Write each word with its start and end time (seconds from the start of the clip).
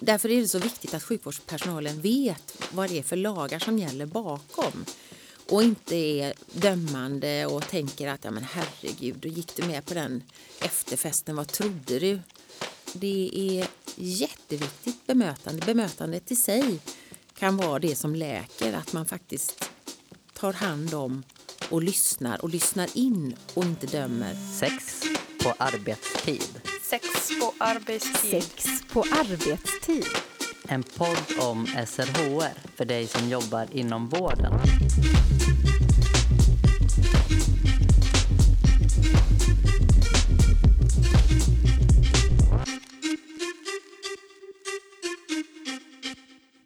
därför 0.00 0.30
är 0.30 0.40
det 0.40 0.48
så 0.48 0.58
viktigt 0.58 0.94
att 0.94 1.02
sjukvårdspersonalen 1.02 2.00
vet 2.00 2.56
vad 2.72 2.90
det 2.90 2.98
är 2.98 3.02
för 3.02 3.16
lagar 3.16 3.58
som 3.58 3.78
gäller 3.78 4.06
bakom 4.06 4.84
och 5.50 5.62
inte 5.62 5.96
är 5.96 6.34
dömande 6.52 7.46
och 7.46 7.68
tänker 7.68 8.08
att 8.08 8.24
ja 8.24 8.30
men 8.30 8.44
herregud, 8.44 9.16
då 9.16 9.28
gick 9.28 9.56
du 9.56 9.62
med 9.62 9.86
på 9.86 9.94
den 9.94 10.22
efterfesten, 10.60 11.36
vad 11.36 11.48
trodde 11.48 11.98
du? 11.98 12.20
Det 12.92 13.30
är 13.34 13.66
jätteviktigt 13.96 15.06
bemötande. 15.06 15.66
Bemötandet 15.66 16.30
i 16.30 16.36
sig 16.36 16.78
kan 17.38 17.56
vara 17.56 17.78
det 17.78 17.96
som 17.96 18.14
läker, 18.14 18.72
att 18.72 18.92
man 18.92 19.06
faktiskt 19.06 19.70
tar 20.32 20.52
hand 20.52 20.94
om 20.94 21.22
och 21.68 21.82
lyssnar 21.82 22.42
och 22.42 22.48
lyssnar 22.48 22.88
in 22.94 23.36
och 23.54 23.64
inte 23.64 23.86
dömer. 23.86 24.36
Sex 24.58 25.02
på 25.42 25.54
arbetstid. 25.58 26.59
Sex 26.90 27.08
på 27.40 27.54
arbetstid. 27.58 28.42
Sex 28.42 28.82
på 28.92 29.00
arbetstid. 29.00 30.04
En 30.68 30.82
podd 30.82 31.48
om 31.50 31.66
SRHR 31.66 32.76
för 32.76 32.84
dig 32.84 33.06
som 33.06 33.28
jobbar 33.28 33.66
inom 33.72 34.08
vården. 34.08 34.52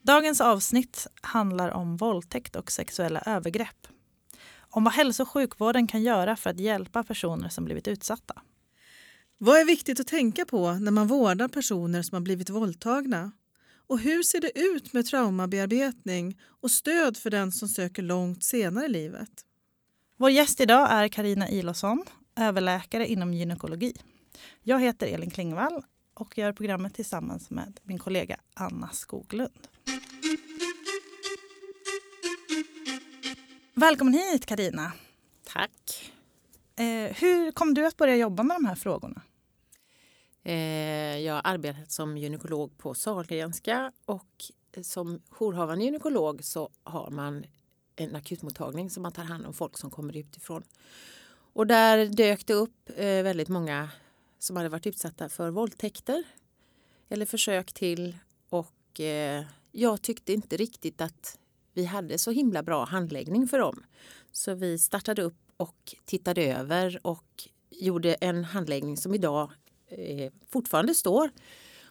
Dagens 0.02 0.40
avsnitt 0.40 1.06
handlar 1.20 1.70
om 1.70 1.96
våldtäkt 1.96 2.56
och 2.56 2.72
sexuella 2.72 3.22
övergrepp. 3.26 3.86
Om 4.58 4.84
vad 4.84 4.92
hälso 4.92 5.22
och 5.22 5.28
sjukvården 5.28 5.86
kan 5.86 6.02
göra 6.02 6.36
för 6.36 6.50
att 6.50 6.60
hjälpa 6.60 7.04
personer 7.04 7.48
som 7.48 7.64
blivit 7.64 7.88
utsatta. 7.88 8.42
Vad 9.44 9.60
är 9.60 9.64
viktigt 9.64 10.00
att 10.00 10.06
tänka 10.06 10.44
på 10.44 10.72
när 10.72 10.90
man 10.90 11.06
vårdar 11.06 11.48
personer 11.48 12.02
som 12.02 12.16
har 12.16 12.20
blivit 12.20 12.50
våldtagna? 12.50 13.32
Och 13.86 13.98
hur 13.98 14.22
ser 14.22 14.40
det 14.40 14.58
ut 14.58 14.92
med 14.92 15.06
traumabearbetning 15.06 16.38
och 16.60 16.70
stöd 16.70 17.16
för 17.16 17.30
den 17.30 17.52
som 17.52 17.68
söker 17.68 18.02
långt 18.02 18.44
senare 18.44 18.86
i 18.86 18.88
livet? 18.88 19.30
Vår 20.16 20.30
gäst 20.30 20.60
idag 20.60 20.88
är 20.90 21.08
Karina 21.08 21.48
Ilosson, 21.48 22.04
överläkare 22.36 23.06
inom 23.06 23.34
gynekologi. 23.34 23.92
Jag 24.62 24.80
heter 24.80 25.06
Elin 25.06 25.30
Klingvall 25.30 25.82
och 26.14 26.38
gör 26.38 26.52
programmet 26.52 26.94
tillsammans 26.94 27.50
med 27.50 27.80
min 27.82 27.98
kollega 27.98 28.36
Anna 28.54 28.88
Skoglund. 28.92 29.68
Välkommen 33.74 34.14
hit 34.14 34.46
Karina. 34.46 34.92
Tack. 35.52 36.12
Eh, 36.76 37.16
hur 37.16 37.52
kom 37.52 37.74
du 37.74 37.86
att 37.86 37.96
börja 37.96 38.16
jobba 38.16 38.42
med 38.42 38.56
de 38.56 38.64
här 38.64 38.74
frågorna? 38.74 39.22
Eh, 40.44 41.18
jag 41.18 41.34
har 41.34 41.42
arbetat 41.44 41.90
som 41.90 42.18
gynekolog 42.18 42.78
på 42.78 42.94
Sahlgrenska 42.94 43.92
och 44.04 44.44
som 44.82 45.20
jourhavande 45.30 45.84
gynekolog 45.84 46.44
så 46.44 46.70
har 46.82 47.10
man 47.10 47.44
en 47.96 48.16
akutmottagning 48.16 48.90
som 48.90 49.02
man 49.02 49.12
tar 49.12 49.22
hand 49.22 49.46
om 49.46 49.54
folk 49.54 49.78
som 49.78 49.90
kommer 49.90 50.16
utifrån. 50.16 50.62
Och 51.52 51.66
där 51.66 52.06
dök 52.06 52.46
det 52.46 52.54
upp 52.54 52.90
eh, 52.96 53.04
väldigt 53.04 53.48
många 53.48 53.90
som 54.38 54.56
hade 54.56 54.68
varit 54.68 54.86
utsatta 54.86 55.28
för 55.28 55.50
våldtäkter 55.50 56.24
eller 57.08 57.26
försök 57.26 57.72
till 57.72 58.16
och 58.48 59.00
eh, 59.00 59.44
jag 59.72 60.02
tyckte 60.02 60.32
inte 60.32 60.56
riktigt 60.56 61.00
att 61.00 61.38
vi 61.72 61.84
hade 61.84 62.18
så 62.18 62.30
himla 62.30 62.62
bra 62.62 62.84
handläggning 62.84 63.48
för 63.48 63.58
dem. 63.58 63.84
Så 64.32 64.54
vi 64.54 64.78
startade 64.78 65.22
upp 65.22 65.38
och 65.56 65.94
tittade 66.04 66.42
över 66.42 67.00
och 67.02 67.48
gjorde 67.70 68.14
en 68.14 68.44
handläggning 68.44 68.96
som 68.96 69.14
idag 69.14 69.50
eh, 69.98 70.32
fortfarande 70.50 70.94
står 70.94 71.30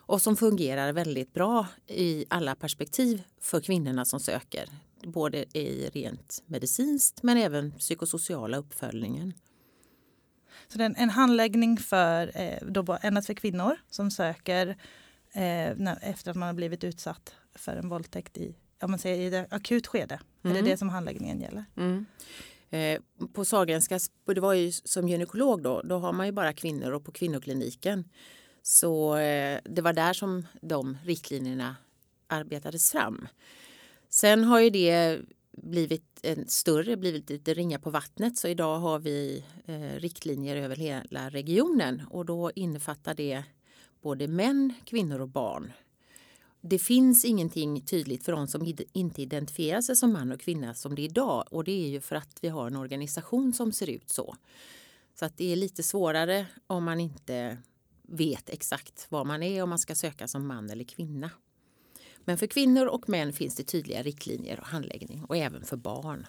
och 0.05 0.21
som 0.21 0.35
fungerar 0.35 0.93
väldigt 0.93 1.33
bra 1.33 1.67
i 1.87 2.25
alla 2.29 2.55
perspektiv 2.55 3.23
för 3.41 3.61
kvinnorna 3.61 4.05
som 4.05 4.19
söker. 4.19 4.69
Både 5.03 5.57
i 5.57 5.89
rent 5.93 6.43
medicinskt 6.45 7.23
men 7.23 7.37
även 7.37 7.71
psykosociala 7.71 8.57
uppföljningen. 8.57 9.33
Så 10.67 10.77
det 10.77 10.83
är 10.83 10.93
en 10.97 11.09
handläggning 11.09 11.77
för, 11.77 12.41
eh, 12.41 12.57
då 12.61 12.97
endast 13.01 13.27
för 13.27 13.33
kvinnor 13.33 13.77
som 13.89 14.11
söker 14.11 14.67
eh, 15.31 15.91
efter 16.01 16.31
att 16.31 16.37
man 16.37 16.47
har 16.47 16.53
blivit 16.53 16.83
utsatt 16.83 17.35
för 17.55 17.75
en 17.75 17.89
våldtäkt 17.89 18.37
i, 18.37 18.55
ja, 18.79 18.87
man 18.87 18.99
säger, 18.99 19.27
i 19.27 19.29
det 19.29 19.47
akut 19.49 19.87
skede. 19.87 20.19
Mm. 20.43 20.57
Är 20.57 20.61
det 20.61 20.69
det 20.69 20.77
som 20.77 20.89
handläggningen 20.89 21.41
gäller? 21.41 21.65
Mm. 21.77 22.05
Eh, 22.73 22.99
på 23.33 23.45
Sahlgrenska, 23.45 23.99
det 24.25 24.41
var 24.41 24.53
ju 24.53 24.71
som 24.71 25.09
gynekolog 25.09 25.61
då, 25.63 25.81
då 25.81 25.97
har 25.97 26.13
man 26.13 26.25
ju 26.25 26.31
bara 26.31 26.53
kvinnor 26.53 26.91
och 26.91 27.05
på 27.05 27.11
kvinnokliniken. 27.11 28.09
Så 28.61 29.15
eh, 29.15 29.59
det 29.63 29.81
var 29.81 29.93
där 29.93 30.13
som 30.13 30.47
de 30.61 30.97
riktlinjerna 31.05 31.75
arbetades 32.27 32.91
fram. 32.91 33.27
Sen 34.09 34.43
har 34.43 34.59
ju 34.59 34.69
det 34.69 35.19
blivit 35.51 36.19
en 36.21 36.47
större, 36.47 36.97
blivit 36.97 37.29
lite 37.29 37.53
ringa 37.53 37.79
på 37.79 37.89
vattnet 37.89 38.37
så 38.37 38.47
idag 38.47 38.79
har 38.79 38.99
vi 38.99 39.43
eh, 39.65 39.99
riktlinjer 39.99 40.55
över 40.55 40.75
hela 40.75 41.29
regionen 41.29 42.01
och 42.09 42.25
då 42.25 42.51
innefattar 42.55 43.13
det 43.13 43.43
både 44.01 44.27
män, 44.27 44.73
kvinnor 44.85 45.21
och 45.21 45.29
barn. 45.29 45.71
Det 46.65 46.79
finns 46.79 47.25
ingenting 47.25 47.81
tydligt 47.81 48.25
för 48.25 48.31
de 48.31 48.47
som 48.47 48.73
inte 48.93 49.21
identifierar 49.21 49.81
sig 49.81 49.95
som 49.95 50.13
man 50.13 50.31
och 50.31 50.39
kvinna 50.39 50.73
som 50.73 50.95
det 50.95 51.01
är 51.01 51.05
idag 51.05 51.45
och 51.51 51.63
det 51.63 51.85
är 51.85 51.89
ju 51.89 52.01
för 52.01 52.15
att 52.15 52.37
vi 52.41 52.47
har 52.47 52.67
en 52.67 52.75
organisation 52.75 53.53
som 53.53 53.71
ser 53.71 53.89
ut 53.89 54.09
så. 54.09 54.35
Så 55.19 55.25
att 55.25 55.37
det 55.37 55.51
är 55.51 55.55
lite 55.55 55.83
svårare 55.83 56.45
om 56.67 56.83
man 56.83 56.99
inte 56.99 57.57
vet 58.01 58.49
exakt 58.49 59.05
vad 59.09 59.27
man 59.27 59.43
är 59.43 59.63
om 59.63 59.69
man 59.69 59.79
ska 59.79 59.95
söka 59.95 60.27
som 60.27 60.47
man 60.47 60.69
eller 60.69 60.83
kvinna. 60.83 61.29
Men 62.25 62.37
för 62.37 62.47
kvinnor 62.47 62.85
och 62.85 63.09
män 63.09 63.33
finns 63.33 63.55
det 63.55 63.63
tydliga 63.63 64.03
riktlinjer 64.03 64.59
och 64.59 64.67
handläggning 64.67 65.23
och 65.23 65.37
även 65.37 65.65
för 65.65 65.77
barn. 65.77 66.27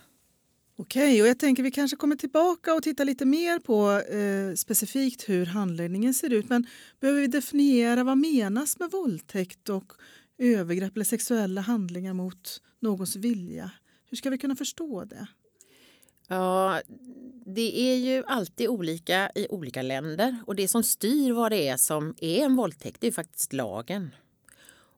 Okej, 0.77 1.23
och 1.23 1.29
jag 1.29 1.39
tänker 1.39 1.63
vi 1.63 1.71
kanske 1.71 1.97
kommer 1.97 2.17
tillbaka 2.17 2.75
och 2.75 2.83
tittar 2.83 3.05
lite 3.05 3.25
mer 3.25 3.59
på 3.59 3.91
eh, 4.17 4.55
specifikt 4.55 5.29
hur 5.29 5.47
handläggningen 5.47 6.15
ser 6.15 6.33
ut. 6.33 6.49
Men 6.49 6.67
behöver 7.01 7.21
vi 7.21 7.27
definiera 7.27 8.05
vad 8.05 8.19
menas 8.19 8.79
med 8.79 8.91
våldtäkt 8.91 9.69
och 9.69 9.93
övergrepp 10.39 10.95
eller 10.95 11.05
sexuella 11.05 11.61
handlingar 11.61 12.15
mot 12.15 12.63
någons 12.81 13.17
vilja? 13.17 13.71
Hur 14.11 14.17
ska 14.17 14.31
vi 14.31 14.39
kunna 14.39 14.57
förstå 14.57 15.05
det? 15.05 15.27
Ja, 16.29 16.81
det 17.47 17.81
är 17.81 17.97
ju 17.97 18.25
alltid 18.27 18.69
olika 18.69 19.31
i 19.35 19.47
olika 19.51 19.83
länder 19.83 20.39
och 20.47 20.57
det 20.57 20.69
som 20.69 20.83
styr 20.83 21.33
vad 21.33 21.53
det 21.53 21.69
är 21.69 21.77
som 21.77 22.15
är 22.21 22.45
en 22.45 22.57
våldtäkt 22.57 23.01
det 23.01 23.07
är 23.07 23.13
faktiskt 23.13 23.53
lagen. 23.53 24.11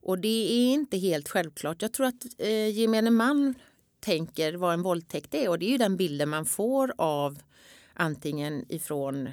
Och 0.01 0.19
det 0.19 0.53
är 0.53 0.73
inte 0.73 0.97
helt 0.97 1.29
självklart. 1.29 1.81
Jag 1.81 1.93
tror 1.93 2.07
att 2.07 2.25
eh, 2.37 2.69
gemene 2.69 3.11
man 3.11 3.55
tänker 3.99 4.53
vad 4.53 4.73
en 4.73 4.81
våldtäkt 4.81 5.33
är 5.33 5.49
och 5.49 5.59
det 5.59 5.65
är 5.65 5.71
ju 5.71 5.77
den 5.77 5.97
bilden 5.97 6.29
man 6.29 6.45
får 6.45 6.93
av 6.97 7.39
antingen 7.93 8.65
ifrån 8.69 9.29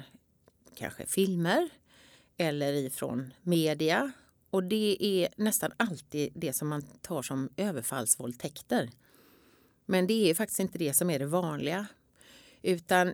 kanske 0.75 1.05
filmer 1.05 1.69
eller 2.37 2.73
ifrån 2.73 3.33
media. 3.41 4.11
Och 4.55 4.63
det 4.63 4.97
är 4.99 5.29
nästan 5.37 5.71
alltid 5.77 6.31
det 6.35 6.53
som 6.53 6.67
man 6.67 6.81
tar 6.81 7.21
som 7.21 7.49
överfallsvåldtäkter. 7.57 8.89
Men 9.85 10.07
det 10.07 10.29
är 10.29 10.35
faktiskt 10.35 10.59
inte 10.59 10.77
det 10.77 10.93
som 10.93 11.09
är 11.09 11.19
det 11.19 11.25
vanliga. 11.25 11.87
Utan 12.61 13.13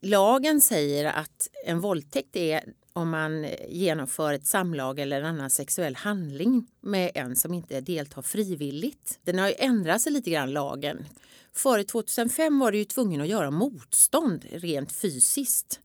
lagen 0.00 0.60
säger 0.60 1.04
att 1.04 1.48
en 1.66 1.80
våldtäkt 1.80 2.36
är 2.36 2.64
om 2.92 3.10
man 3.10 3.46
genomför 3.68 4.32
ett 4.32 4.46
samlag 4.46 4.98
eller 4.98 5.20
en 5.20 5.26
annan 5.26 5.50
sexuell 5.50 5.96
handling 5.96 6.66
med 6.80 7.10
en 7.14 7.36
som 7.36 7.54
inte 7.54 7.80
deltar 7.80 8.22
frivilligt. 8.22 9.18
Den 9.22 9.38
har 9.38 9.48
ju 9.48 9.54
ändrat 9.58 10.00
sig 10.00 10.12
lite 10.12 10.30
grann, 10.30 10.52
lagen. 10.52 11.04
Före 11.52 11.84
2005 11.84 12.58
var 12.58 12.72
det 12.72 12.78
ju 12.78 12.84
tvungen 12.84 13.20
att 13.20 13.28
göra 13.28 13.50
motstånd 13.50 14.44
rent 14.50 14.92
fysiskt. 14.92 15.80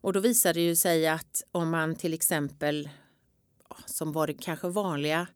Och 0.00 0.12
då 0.12 0.20
visade 0.20 0.54
det 0.54 0.64
ju 0.64 0.76
sig 0.76 1.08
att 1.08 1.42
om 1.52 1.70
man 1.70 1.94
till 1.94 2.14
exempel, 2.14 2.88
som 3.86 4.12
var 4.12 4.26
det 4.26 4.34
kanske 4.34 4.68
vanliga, 4.68 5.26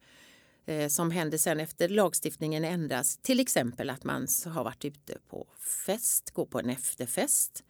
eh, 0.67 0.89
som 0.89 1.11
hände 1.11 1.39
sen 1.39 1.61
efter 1.61 1.89
lagstiftningen 1.89 2.65
ändras, 2.65 3.17
till 3.17 3.41
exempel 3.41 3.91
att 3.91 4.05
man 4.05 4.27
har 4.47 4.65
varit 4.65 4.85
ute 4.85 5.19
på 5.29 5.47
fest, 5.87 6.31
går 6.31 6.47
på 6.47 6.59
en 6.59 6.71
efterfest, 6.71 7.65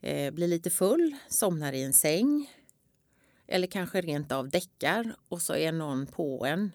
eh, 0.00 0.30
blir 0.30 0.48
lite 0.48 0.70
full, 0.70 1.16
somnar 1.28 1.72
i 1.72 1.82
en 1.82 1.92
säng, 1.92 2.50
eller 3.46 3.66
kanske 3.66 4.00
rent 4.00 4.32
av 4.32 4.48
däckar 4.48 5.16
och 5.28 5.42
så 5.42 5.54
är 5.54 5.72
någon 5.72 6.06
på 6.06 6.46
en. 6.46 6.72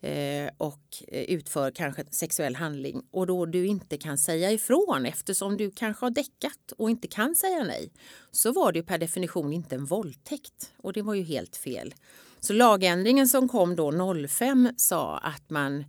Eh, 0.00 0.50
och 0.58 1.02
eh, 1.08 1.22
utför 1.22 1.70
kanske 1.70 2.04
sexuell 2.10 2.56
handling 2.56 3.02
och 3.10 3.26
då 3.26 3.46
du 3.46 3.66
inte 3.66 3.96
kan 3.96 4.18
säga 4.18 4.52
ifrån 4.52 5.06
eftersom 5.06 5.56
du 5.56 5.70
kanske 5.70 6.06
har 6.06 6.10
däckat 6.10 6.72
och 6.78 6.90
inte 6.90 7.08
kan 7.08 7.34
säga 7.34 7.64
nej 7.64 7.92
så 8.30 8.52
var 8.52 8.72
det 8.72 8.82
per 8.82 8.98
definition 8.98 9.52
inte 9.52 9.74
en 9.74 9.84
våldtäkt 9.84 10.72
och 10.76 10.92
det 10.92 11.02
var 11.02 11.14
ju 11.14 11.22
helt 11.22 11.56
fel. 11.56 11.94
Så 12.40 12.52
lagändringen 12.52 13.28
som 13.28 13.48
kom 13.48 13.76
då 13.76 13.92
05 14.28 14.68
sa 14.76 15.18
att 15.18 15.50
man 15.50 15.84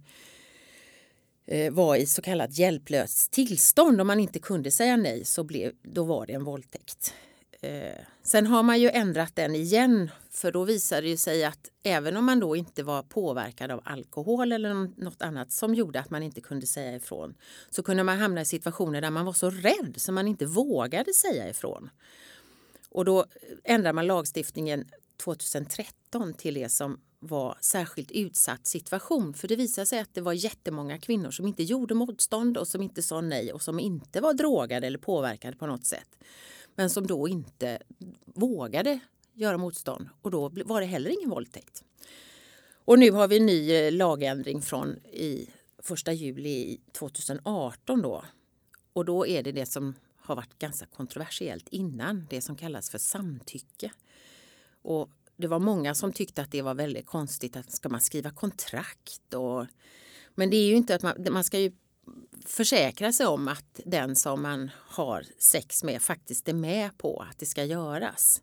eh, 1.48 1.74
var 1.74 1.96
i 1.96 2.06
så 2.06 2.22
kallat 2.22 2.58
hjälplöst 2.58 3.32
tillstånd. 3.32 4.02
Om 4.02 4.08
man 4.08 4.20
inte 4.20 4.40
kunde 4.40 4.72
säga 4.72 4.98
nej 4.98 5.26
så 5.26 5.44
blev, 5.44 5.72
då 5.82 6.04
var 6.04 6.26
det 6.26 6.34
en 6.34 6.44
våldtäkt. 6.44 7.14
Eh, 7.62 8.06
sen 8.24 8.48
har 8.48 8.64
man 8.64 8.80
ju 8.80 8.90
ändrat 8.90 9.36
den 9.36 9.56
igen 9.56 10.12
för 10.32 10.52
då 10.52 10.64
visade 10.64 11.02
det 11.08 11.18
sig 11.18 11.46
att 11.46 11.70
även 11.84 12.18
om 12.18 12.26
man 12.26 12.40
då 12.40 12.56
inte 12.56 12.84
var 12.84 13.04
påverkad 13.04 13.72
av 13.72 13.82
alkohol 13.84 14.52
eller 14.52 14.74
något 15.04 15.22
annat 15.22 15.52
som 15.52 15.76
gjorde 15.76 16.00
att 16.00 16.10
man 16.10 16.24
inte 16.24 16.42
kunde 16.42 16.68
säga 16.68 16.96
ifrån 16.96 17.36
så 17.70 17.84
kunde 17.84 18.04
man 18.04 18.20
hamna 18.20 18.42
i 18.42 18.46
situationer 18.46 19.02
där 19.02 19.10
man 19.12 19.26
var 19.26 19.34
så 19.34 19.50
rädd 19.50 19.94
så 19.98 20.12
man 20.12 20.28
inte 20.28 20.46
vågade 20.46 21.14
säga 21.14 21.50
ifrån. 21.50 21.90
Och 22.90 23.06
då 23.06 23.26
ändrade 23.64 23.94
man 23.94 24.08
lagstiftningen 24.08 24.86
2013 25.24 26.34
till 26.34 26.54
det 26.54 26.70
som 26.70 27.00
var 27.20 27.58
särskilt 27.62 28.12
utsatt 28.12 28.68
situation. 28.68 29.34
För 29.34 29.48
det 29.48 29.56
visade 29.56 29.86
sig 29.86 30.00
att 30.00 30.14
det 30.14 30.22
var 30.22 30.34
jättemånga 30.34 30.98
kvinnor 30.98 31.32
som 31.32 31.48
inte 31.48 31.64
gjorde 31.64 31.94
motstånd 31.94 32.58
och 32.58 32.68
som 32.68 32.82
inte 32.82 33.02
sa 33.02 33.22
nej 33.22 33.54
och 33.54 33.62
som 33.62 33.80
inte 33.80 34.22
var 34.22 34.34
drogade 34.34 34.88
eller 34.88 34.98
påverkade 34.98 35.58
på 35.58 35.68
något 35.68 35.86
sätt. 35.86 36.18
Men 36.80 36.90
som 36.90 37.08
då 37.08 37.28
inte 37.28 37.80
vågade 38.26 39.00
göra 39.34 39.58
motstånd 39.58 40.10
och 40.22 40.32
då 40.32 40.50
var 40.50 40.82
det 40.82 40.88
heller 40.88 41.10
ingen 41.10 41.30
våldtäkt. 41.30 41.84
Och 42.72 43.00
nu 43.00 43.12
har 43.12 43.28
vi 43.28 43.38
en 43.38 43.46
ny 43.46 43.72
eh, 43.72 43.92
lagändring 43.92 44.62
från 44.62 44.96
i 44.98 45.50
1 46.08 46.14
juli 46.14 46.80
2018 46.92 48.02
då. 48.02 48.24
Och 48.94 49.06
då 49.06 49.28
är 49.28 49.44
det 49.44 49.52
det 49.52 49.66
som 49.66 49.94
har 50.18 50.36
varit 50.36 50.60
ganska 50.60 50.86
kontroversiellt 50.86 51.68
innan, 51.70 52.28
det 52.30 52.42
som 52.42 52.56
kallas 52.56 52.90
för 52.90 52.98
samtycke. 52.98 53.92
Och 54.82 55.10
det 55.36 55.48
var 55.48 55.60
många 55.60 55.96
som 55.96 56.14
tyckte 56.14 56.42
att 56.42 56.52
det 56.52 56.62
var 56.62 56.74
väldigt 56.74 57.06
konstigt 57.06 57.58
att 57.58 57.72
ska 57.72 57.90
man 57.90 58.02
skriva 58.02 58.32
kontrakt 58.32 59.34
och 59.34 59.66
men 60.36 60.50
det 60.50 60.58
är 60.58 60.68
ju 60.68 60.76
inte 60.76 60.96
att 60.96 61.04
man, 61.04 61.28
man 61.32 61.44
ska 61.44 61.60
ju 61.60 61.72
försäkra 62.46 63.12
sig 63.12 63.26
om 63.26 63.48
att 63.48 63.80
den 63.86 64.16
som 64.16 64.42
man 64.42 64.72
har 64.76 65.26
sex 65.40 65.84
med 65.84 66.02
faktiskt 66.02 66.50
är 66.50 66.54
med 66.54 66.98
på 66.98 67.26
att 67.30 67.40
det 67.40 67.46
ska 67.46 67.64
göras. 67.64 68.42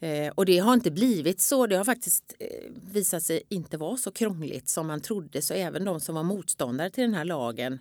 Eh, 0.00 0.32
och 0.34 0.46
det 0.46 0.58
har 0.58 0.74
inte 0.74 0.90
blivit 0.90 1.40
så. 1.40 1.66
Det 1.66 1.76
har 1.76 1.84
faktiskt 1.84 2.34
eh, 2.38 2.70
visat 2.92 3.22
sig 3.22 3.42
inte 3.48 3.76
vara 3.76 3.96
så 3.96 4.10
krångligt 4.10 4.68
som 4.68 4.86
man 4.86 5.00
trodde. 5.00 5.42
Så 5.42 5.54
även 5.54 5.84
de 5.84 6.00
som 6.00 6.14
var 6.14 6.22
motståndare 6.22 6.90
till 6.90 7.04
den 7.04 7.14
här 7.14 7.24
lagen 7.24 7.78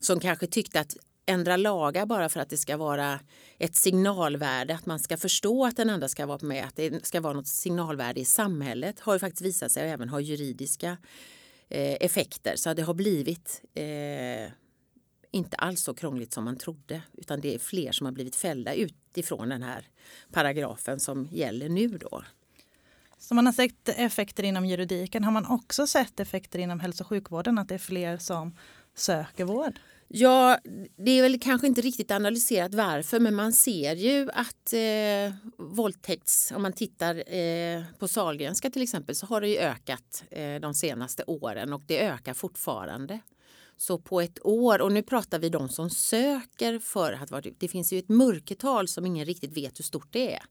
som 0.00 0.20
kanske 0.20 0.46
tyckte 0.46 0.80
att 0.80 0.96
ändra 1.26 1.56
lagar 1.56 2.06
bara 2.06 2.28
för 2.28 2.40
att 2.40 2.50
det 2.50 2.56
ska 2.56 2.76
vara 2.76 3.20
ett 3.58 3.76
signalvärde, 3.76 4.74
att 4.74 4.86
man 4.86 4.98
ska 4.98 5.16
förstå 5.16 5.66
att 5.66 5.76
den 5.76 5.90
andra 5.90 6.08
ska 6.08 6.26
vara 6.26 6.38
med, 6.42 6.64
att 6.64 6.76
det 6.76 7.06
ska 7.06 7.20
vara 7.20 7.32
något 7.32 7.46
signalvärde 7.46 8.20
i 8.20 8.24
samhället 8.24 9.00
har 9.00 9.12
ju 9.12 9.18
faktiskt 9.18 9.42
visat 9.42 9.72
sig 9.72 9.90
även 9.90 10.08
ha 10.08 10.20
juridiska 10.20 10.90
eh, 10.90 10.96
Eh, 11.68 11.96
effekter. 12.00 12.56
Så 12.56 12.74
det 12.74 12.82
har 12.82 12.94
blivit 12.94 13.62
eh, 13.74 14.52
inte 15.30 15.56
alls 15.56 15.82
så 15.82 15.94
krångligt 15.94 16.32
som 16.32 16.44
man 16.44 16.56
trodde 16.56 17.02
utan 17.12 17.40
det 17.40 17.54
är 17.54 17.58
fler 17.58 17.92
som 17.92 18.04
har 18.04 18.12
blivit 18.12 18.36
fällda 18.36 18.74
utifrån 18.74 19.48
den 19.48 19.62
här 19.62 19.88
paragrafen 20.32 21.00
som 21.00 21.28
gäller 21.32 21.68
nu 21.68 21.88
då. 21.88 22.22
Så 23.18 23.34
man 23.34 23.46
har 23.46 23.52
sett 23.52 23.88
effekter 23.88 24.42
inom 24.42 24.66
juridiken. 24.66 25.24
Har 25.24 25.32
man 25.32 25.46
också 25.46 25.86
sett 25.86 26.20
effekter 26.20 26.58
inom 26.58 26.80
hälso 26.80 27.04
och 27.04 27.08
sjukvården? 27.08 27.58
Att 27.58 27.68
det 27.68 27.74
är 27.74 27.78
fler 27.78 28.18
som 28.18 28.56
söker 28.94 29.44
vård? 29.44 29.78
Ja, 30.08 30.58
det 30.96 31.10
är 31.10 31.22
väl 31.22 31.40
kanske 31.40 31.66
inte 31.66 31.80
riktigt 31.80 32.10
analyserat 32.10 32.74
varför 32.74 33.20
men 33.20 33.34
man 33.34 33.52
ser 33.52 33.96
ju 33.96 34.30
att 34.32 34.72
eh, 34.72 35.34
våldtäkts... 35.58 36.52
Om 36.56 36.62
man 36.62 36.72
tittar 36.72 37.34
eh, 37.34 37.82
på 37.98 38.08
Sahlgrenska 38.08 38.70
till 38.70 38.82
exempel 38.82 39.14
så 39.14 39.26
har 39.26 39.40
det 39.40 39.48
ju 39.48 39.58
ökat 39.58 40.24
eh, 40.30 40.60
de 40.60 40.74
senaste 40.74 41.24
åren 41.26 41.72
och 41.72 41.82
det 41.86 42.06
ökar 42.06 42.34
fortfarande. 42.34 43.20
Så 43.76 43.98
på 43.98 44.20
ett 44.20 44.46
år, 44.46 44.80
och 44.80 44.92
nu 44.92 45.02
pratar 45.02 45.38
vi 45.38 45.48
de 45.48 45.68
som 45.68 45.90
söker 45.90 46.78
för 46.78 47.12
att 47.12 47.30
vara 47.30 47.42
typ, 47.42 47.54
Det 47.58 47.68
finns 47.68 47.92
ju 47.92 47.98
ett 47.98 48.08
mörkertal 48.08 48.88
som 48.88 49.06
ingen 49.06 49.26
riktigt 49.26 49.56
vet 49.56 49.78
hur 49.78 49.84
stort 49.84 50.12
det 50.12 50.34
är. 50.34 50.42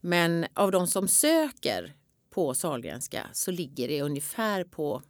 Men 0.00 0.46
av 0.54 0.70
de 0.70 0.86
som 0.86 1.08
söker 1.08 1.94
på 2.30 2.54
Sahlgrenska 2.54 3.26
så 3.32 3.50
ligger 3.50 3.88
det 3.88 4.02
ungefär 4.02 4.64
på 4.64 5.02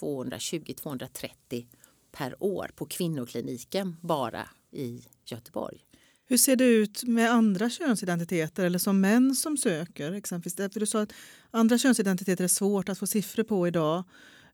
220-230 0.00 1.66
per 2.12 2.42
år 2.42 2.70
på 2.76 2.86
kvinnokliniken 2.86 3.96
bara 4.00 4.48
i 4.70 5.04
Göteborg. 5.24 5.78
Hur 6.26 6.36
ser 6.36 6.56
det 6.56 6.64
ut 6.64 7.04
med 7.04 7.30
andra 7.30 7.70
könsidentiteter 7.70 8.64
eller 8.64 8.78
som 8.78 9.00
män 9.00 9.34
som 9.34 9.56
söker? 9.56 10.12
exempelvis? 10.12 10.72
För 10.72 10.80
du 10.80 10.86
sa 10.86 11.00
att 11.00 11.12
andra 11.50 11.78
könsidentiteter 11.78 12.44
är 12.44 12.48
svårt 12.48 12.88
att 12.88 12.98
få 12.98 13.06
siffror 13.06 13.42
på 13.42 13.68
idag. 13.68 14.04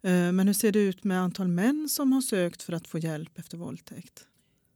Eh, 0.03 0.33
men 0.33 0.47
hur 0.47 0.55
ser 0.55 0.73
det 0.73 0.79
ut 0.79 1.05
med 1.05 1.21
antal 1.21 1.49
män 1.49 1.89
som 1.89 2.13
har 2.13 2.21
sökt 2.21 2.63
för 2.63 2.73
att 2.73 2.89
få 2.89 2.99
hjälp 2.99 3.39
efter 3.39 3.57
våldtäkt? 3.57 4.27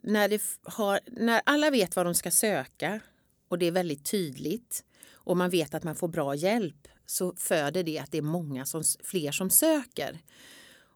När, 0.00 0.40
har, 0.70 1.00
när 1.06 1.42
alla 1.46 1.70
vet 1.70 1.96
vad 1.96 2.06
de 2.06 2.14
ska 2.14 2.30
söka 2.30 3.00
och 3.48 3.58
det 3.58 3.66
är 3.66 3.72
väldigt 3.72 4.04
tydligt 4.04 4.84
och 5.12 5.36
man 5.36 5.50
vet 5.50 5.74
att 5.74 5.84
man 5.84 5.94
får 5.94 6.08
bra 6.08 6.34
hjälp 6.34 6.88
så 7.06 7.34
föder 7.36 7.82
det 7.82 7.98
att 7.98 8.12
det 8.12 8.18
är 8.18 8.22
många 8.22 8.66
som, 8.66 8.82
fler 9.04 9.32
som 9.32 9.50
söker. 9.50 10.18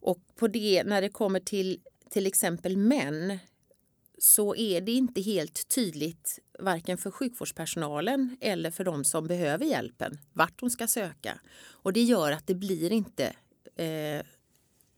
Och 0.07 0.19
på 0.37 0.49
det, 0.49 0.85
när 0.85 1.03
det 1.03 1.09
kommer 1.09 1.41
till 1.41 1.81
till 2.11 2.27
exempel 2.27 2.77
män 2.77 3.39
så 4.19 4.57
är 4.57 4.81
det 4.81 4.93
inte 4.93 5.21
helt 5.21 5.69
tydligt 5.69 6.39
varken 6.59 6.99
för 6.99 7.11
sjukvårdspersonalen 7.11 8.37
eller 8.41 8.71
för 8.71 8.85
de 8.85 9.05
som 9.05 9.27
behöver 9.27 9.65
hjälpen 9.65 10.19
vart 10.33 10.61
de 10.61 10.71
ska 10.71 10.87
söka. 10.87 11.41
Och 11.69 11.93
det 11.93 12.03
gör 12.03 12.33
att 12.33 12.47
det 12.47 12.55
blir 12.55 12.93
inte 12.93 13.37
eh, 13.77 14.27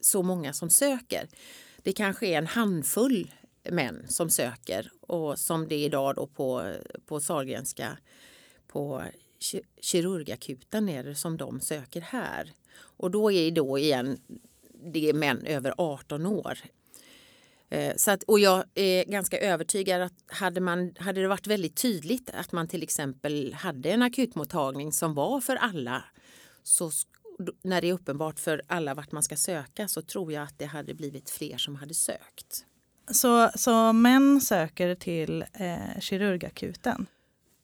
så 0.00 0.22
många 0.22 0.52
som 0.52 0.70
söker. 0.70 1.28
Det 1.82 1.92
kanske 1.92 2.26
är 2.26 2.38
en 2.38 2.46
handfull 2.46 3.30
män 3.70 4.04
som 4.08 4.30
söker 4.30 4.90
och 5.00 5.38
som 5.38 5.68
det 5.68 5.74
är 5.74 5.84
idag 5.84 6.14
då 6.14 6.26
på, 6.26 6.74
på 7.06 7.20
Sahlgrenska 7.20 7.98
på 8.66 9.02
kirurgakuten 9.80 10.88
är 10.88 11.04
det 11.04 11.14
som 11.14 11.36
de 11.36 11.60
söker 11.60 12.00
här. 12.00 12.52
Och 12.78 13.10
då 13.10 13.32
är 13.32 13.44
det 13.44 13.50
då 13.50 13.78
igen 13.78 14.20
det 14.92 15.08
är 15.08 15.14
män 15.14 15.46
över 15.46 15.74
18 15.78 16.26
år. 16.26 16.58
Eh, 17.70 17.96
så 17.96 18.10
att, 18.10 18.22
och 18.22 18.40
jag 18.40 18.64
är 18.74 19.04
ganska 19.04 19.38
övertygad 19.38 20.02
att 20.02 20.12
hade, 20.26 20.60
man, 20.60 20.94
hade 20.98 21.20
det 21.20 21.28
varit 21.28 21.46
väldigt 21.46 21.76
tydligt 21.76 22.30
att 22.30 22.52
man 22.52 22.68
till 22.68 22.82
exempel 22.82 23.54
hade 23.54 23.90
en 23.90 24.02
akutmottagning 24.02 24.92
som 24.92 25.14
var 25.14 25.40
för 25.40 25.56
alla 25.56 26.04
så 26.62 26.90
när 27.62 27.80
det 27.80 27.88
är 27.88 27.92
uppenbart 27.92 28.38
för 28.38 28.62
alla 28.66 28.94
vart 28.94 29.12
man 29.12 29.22
ska 29.22 29.36
söka 29.36 29.88
så 29.88 30.02
tror 30.02 30.32
jag 30.32 30.42
att 30.42 30.58
det 30.58 30.66
hade 30.66 30.94
blivit 30.94 31.30
fler 31.30 31.56
som 31.56 31.76
hade 31.76 31.94
sökt. 31.94 32.64
Så, 33.10 33.50
så 33.54 33.92
män 33.92 34.40
söker 34.40 34.94
till 34.94 35.44
eh, 35.52 36.00
kirurgakuten? 36.00 37.06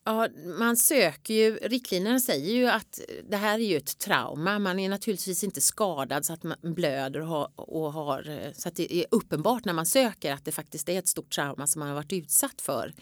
Ja, 0.07 0.27
man 0.59 0.77
söker 0.77 1.33
ju, 1.33 1.55
riktlinjerna 1.55 2.19
säger 2.19 2.53
ju 2.53 2.67
att 2.67 2.99
det 3.29 3.37
här 3.37 3.59
är 3.59 3.63
ju 3.63 3.77
ett 3.77 3.97
trauma. 3.97 4.59
Man 4.59 4.79
är 4.79 4.89
naturligtvis 4.89 5.43
inte 5.43 5.61
skadad 5.61 6.25
så 6.25 6.33
att 6.33 6.43
man 6.43 6.57
blöder 6.61 7.21
och 7.21 7.27
har, 7.27 7.51
och 7.55 7.93
har 7.93 8.29
eh, 8.29 8.51
så 8.53 8.67
att 8.67 8.75
det 8.75 8.95
är 8.95 9.05
uppenbart 9.11 9.65
när 9.65 9.73
man 9.73 9.85
söker 9.85 10.33
att 10.33 10.45
det 10.45 10.51
faktiskt 10.51 10.89
är 10.89 10.99
ett 10.99 11.07
stort 11.07 11.31
trauma 11.31 11.67
som 11.67 11.79
man 11.79 11.87
har 11.87 11.95
varit 11.95 12.13
utsatt 12.13 12.61
för. 12.61 12.93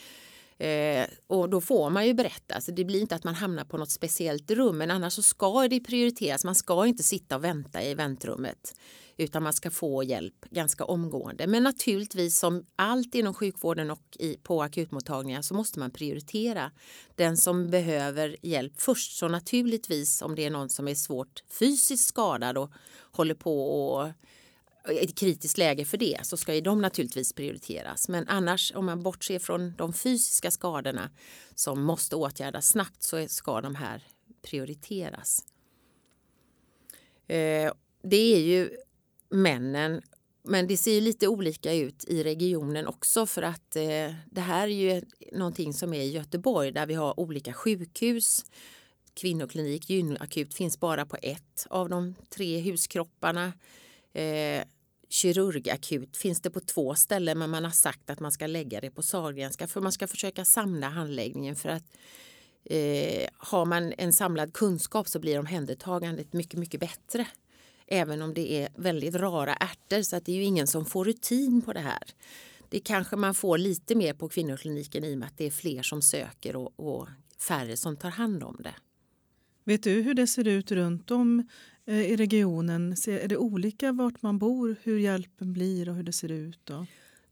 Eh, 0.57 1.05
och 1.27 1.49
då 1.49 1.61
får 1.61 1.89
man 1.89 2.07
ju 2.07 2.13
berätta. 2.13 2.61
Så 2.61 2.71
det 2.71 2.85
blir 2.85 3.01
inte 3.01 3.15
att 3.15 3.23
man 3.23 3.35
hamnar 3.35 3.63
på 3.63 3.77
något 3.77 3.91
speciellt 3.91 4.51
rum 4.51 4.77
men 4.77 4.91
annars 4.91 5.13
så 5.13 5.21
ska 5.21 5.67
det 5.67 5.79
prioriteras. 5.79 6.43
Man 6.43 6.55
ska 6.55 6.85
inte 6.85 7.03
sitta 7.03 7.35
och 7.35 7.43
vänta 7.43 7.83
i 7.83 7.95
väntrummet 7.95 8.73
utan 9.17 9.43
man 9.43 9.53
ska 9.53 9.71
få 9.71 10.03
hjälp 10.03 10.45
ganska 10.49 10.85
omgående. 10.85 11.47
Men 11.47 11.63
naturligtvis 11.63 12.39
som 12.39 12.65
allt 12.75 13.15
inom 13.15 13.33
sjukvården 13.33 13.91
och 13.91 14.17
i, 14.19 14.37
på 14.37 14.63
akutmottagningar 14.63 15.41
så 15.41 15.53
måste 15.53 15.79
man 15.79 15.91
prioritera 15.91 16.71
den 17.15 17.37
som 17.37 17.69
behöver 17.69 18.37
hjälp 18.41 18.81
först. 18.81 19.17
Så 19.17 19.27
naturligtvis 19.27 20.21
om 20.21 20.35
det 20.35 20.45
är 20.45 20.51
någon 20.51 20.69
som 20.69 20.87
är 20.87 20.95
svårt 20.95 21.43
fysiskt 21.59 22.07
skadad 22.07 22.57
och 22.57 22.71
håller 23.11 23.35
på 23.35 23.67
och 23.67 24.09
ett 24.85 25.15
kritiskt 25.15 25.57
läge 25.57 25.85
för 25.85 25.97
det 25.97 26.19
så 26.23 26.37
ska 26.37 26.55
ju 26.55 26.61
de 26.61 26.81
naturligtvis 26.81 27.33
prioriteras. 27.33 28.09
Men 28.09 28.27
annars 28.27 28.71
om 28.75 28.85
man 28.85 29.03
bortser 29.03 29.39
från 29.39 29.73
de 29.77 29.93
fysiska 29.93 30.51
skadorna 30.51 31.09
som 31.55 31.83
måste 31.83 32.15
åtgärdas 32.15 32.67
snabbt 32.67 33.03
så 33.03 33.27
ska 33.27 33.61
de 33.61 33.75
här 33.75 34.03
prioriteras. 34.41 35.45
Eh, 37.27 37.73
det 38.03 38.35
är 38.35 38.39
ju 38.39 38.69
männen 39.33 40.01
men 40.43 40.67
det 40.67 40.77
ser 40.77 41.01
lite 41.01 41.27
olika 41.27 41.73
ut 41.73 42.05
i 42.05 42.23
regionen 42.23 42.87
också 42.87 43.25
för 43.25 43.41
att 43.41 43.75
eh, 43.75 44.13
det 44.31 44.41
här 44.41 44.67
är 44.67 44.93
ju 44.93 45.01
någonting 45.31 45.73
som 45.73 45.93
är 45.93 46.01
i 46.01 46.11
Göteborg 46.11 46.71
där 46.71 46.85
vi 46.85 46.93
har 46.93 47.19
olika 47.19 47.53
sjukhus. 47.53 48.45
Kvinnoklinik, 49.13 49.89
gynakut 49.89 50.53
finns 50.53 50.79
bara 50.79 51.05
på 51.05 51.17
ett 51.21 51.67
av 51.69 51.89
de 51.89 52.15
tre 52.29 52.59
huskropparna. 52.59 53.53
Eh, 54.13 54.63
kirurgakut 55.09 56.17
finns 56.17 56.41
det 56.41 56.49
på 56.49 56.59
två 56.59 56.95
ställen 56.95 57.39
men 57.39 57.49
man 57.49 57.63
har 57.63 57.71
sagt 57.71 58.09
att 58.09 58.19
man 58.19 58.31
ska 58.31 58.47
lägga 58.47 58.81
det 58.81 58.91
på 58.91 59.03
Sahlgrenska 59.03 59.67
för 59.67 59.81
man 59.81 59.91
ska 59.91 60.07
försöka 60.07 60.45
samla 60.45 60.89
handläggningen 60.89 61.55
för 61.55 61.69
att 61.69 61.97
eh, 62.65 63.27
har 63.37 63.65
man 63.65 63.93
en 63.97 64.13
samlad 64.13 64.53
kunskap 64.53 65.07
så 65.07 65.19
blir 65.19 65.39
omhändertagandet 65.39 66.33
mycket, 66.33 66.59
mycket 66.59 66.79
bättre. 66.79 67.27
Även 67.95 68.21
om 68.21 68.33
det 68.33 68.63
är 68.63 68.69
väldigt 68.75 69.15
rara 69.15 69.53
ärtor 69.53 70.01
så 70.01 70.15
att 70.15 70.25
det 70.25 70.31
är 70.31 70.35
ju 70.35 70.43
ingen 70.43 70.67
som 70.67 70.85
får 70.85 71.05
rutin 71.05 71.61
på 71.61 71.73
det 71.73 71.79
här. 71.79 72.03
Det 72.69 72.79
kanske 72.79 73.15
man 73.15 73.33
får 73.33 73.57
lite 73.57 73.95
mer 73.95 74.13
på 74.13 74.29
kvinnokliniken 74.29 75.03
i 75.03 75.13
och 75.13 75.17
med 75.17 75.27
att 75.27 75.37
det 75.37 75.45
är 75.45 75.51
fler 75.51 75.83
som 75.83 76.01
söker 76.01 76.55
och, 76.55 76.73
och 76.75 77.07
färre 77.39 77.77
som 77.77 77.97
tar 77.97 78.09
hand 78.09 78.43
om 78.43 78.57
det. 78.63 78.75
Vet 79.63 79.83
du 79.83 80.01
hur 80.01 80.13
det 80.13 80.27
ser 80.27 80.47
ut 80.47 80.71
runt 80.71 81.11
om 81.11 81.47
eh, 81.85 82.11
i 82.11 82.15
regionen? 82.15 82.91
Är 83.07 83.27
det 83.27 83.37
olika 83.37 83.91
vart 83.91 84.21
man 84.21 84.39
bor, 84.39 84.75
hur 84.83 84.97
hjälpen 84.97 85.53
blir 85.53 85.89
och 85.89 85.95
hur 85.95 86.03
det 86.03 86.13
ser 86.13 86.31
ut? 86.31 86.59
Då? 86.63 86.85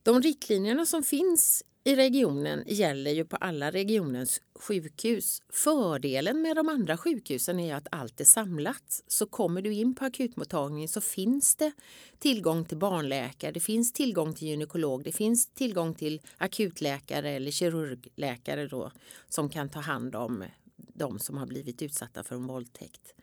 De 0.04 0.22
riktlinjerna 0.22 0.86
som 0.86 1.04
finns 1.04 1.64
i 1.84 1.96
regionen 1.96 2.64
gäller 2.68 3.12
ju 3.12 3.26
på 3.26 3.36
alla 3.36 3.72
regionens 3.72 4.42
sjukhus. 4.56 5.42
Fördelen 5.50 6.42
med 6.42 6.56
de 6.56 6.70
andra 6.70 6.98
sjukhusen 6.98 7.60
är 7.60 7.76
att 7.76 7.88
allt 7.92 8.22
är 8.22 8.26
samlat. 8.26 9.04
Så 9.08 9.26
kommer 9.26 9.62
du 9.62 9.74
in 9.74 9.96
på 9.96 10.06
akutmottagningen 10.06 10.90
så 10.90 11.02
finns 11.02 11.56
det 11.56 11.72
tillgång 12.20 12.66
till 12.66 12.78
barnläkare, 12.78 13.52
det 13.52 13.60
finns 13.60 13.94
tillgång 13.94 14.34
till 14.34 14.48
gynekolog, 14.48 15.04
det 15.04 15.12
finns 15.12 15.48
tillgång 15.48 15.94
till 15.94 16.22
akutläkare 16.38 17.30
eller 17.30 17.52
kirurgläkare 17.52 18.68
då, 18.68 18.92
som 19.30 19.50
kan 19.50 19.70
ta 19.70 19.80
hand 19.80 20.16
om 20.16 20.44
de 20.76 21.20
som 21.20 21.38
har 21.38 21.46
blivit 21.46 21.82
utsatta 21.82 22.24
för 22.24 22.36
en 22.36 22.48
våldtäkt. 22.48 23.14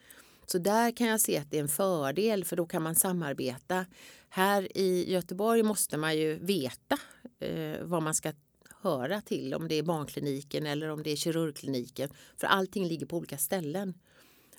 Så 0.46 0.58
där 0.58 0.96
kan 0.96 1.06
jag 1.06 1.20
se 1.20 1.38
att 1.38 1.50
det 1.50 1.56
är 1.56 1.62
en 1.62 1.68
fördel 1.68 2.44
för 2.44 2.56
då 2.56 2.66
kan 2.66 2.82
man 2.82 2.94
samarbeta. 2.94 3.86
Här 4.28 4.76
i 4.78 5.12
Göteborg 5.12 5.62
måste 5.62 5.96
man 5.96 6.16
ju 6.16 6.38
veta 6.38 6.98
eh, 7.40 7.82
vad 7.82 8.02
man 8.02 8.14
ska 8.14 8.32
höra 8.80 9.20
till, 9.20 9.54
om 9.54 9.68
det 9.68 9.74
är 9.74 9.82
barnkliniken 9.82 10.66
eller 10.66 10.88
om 10.88 11.02
det 11.02 11.10
är 11.10 11.16
kirurgkliniken. 11.16 12.10
För 12.36 12.46
allting 12.46 12.88
ligger 12.88 13.06
på 13.06 13.16
olika 13.16 13.38
ställen. 13.38 13.94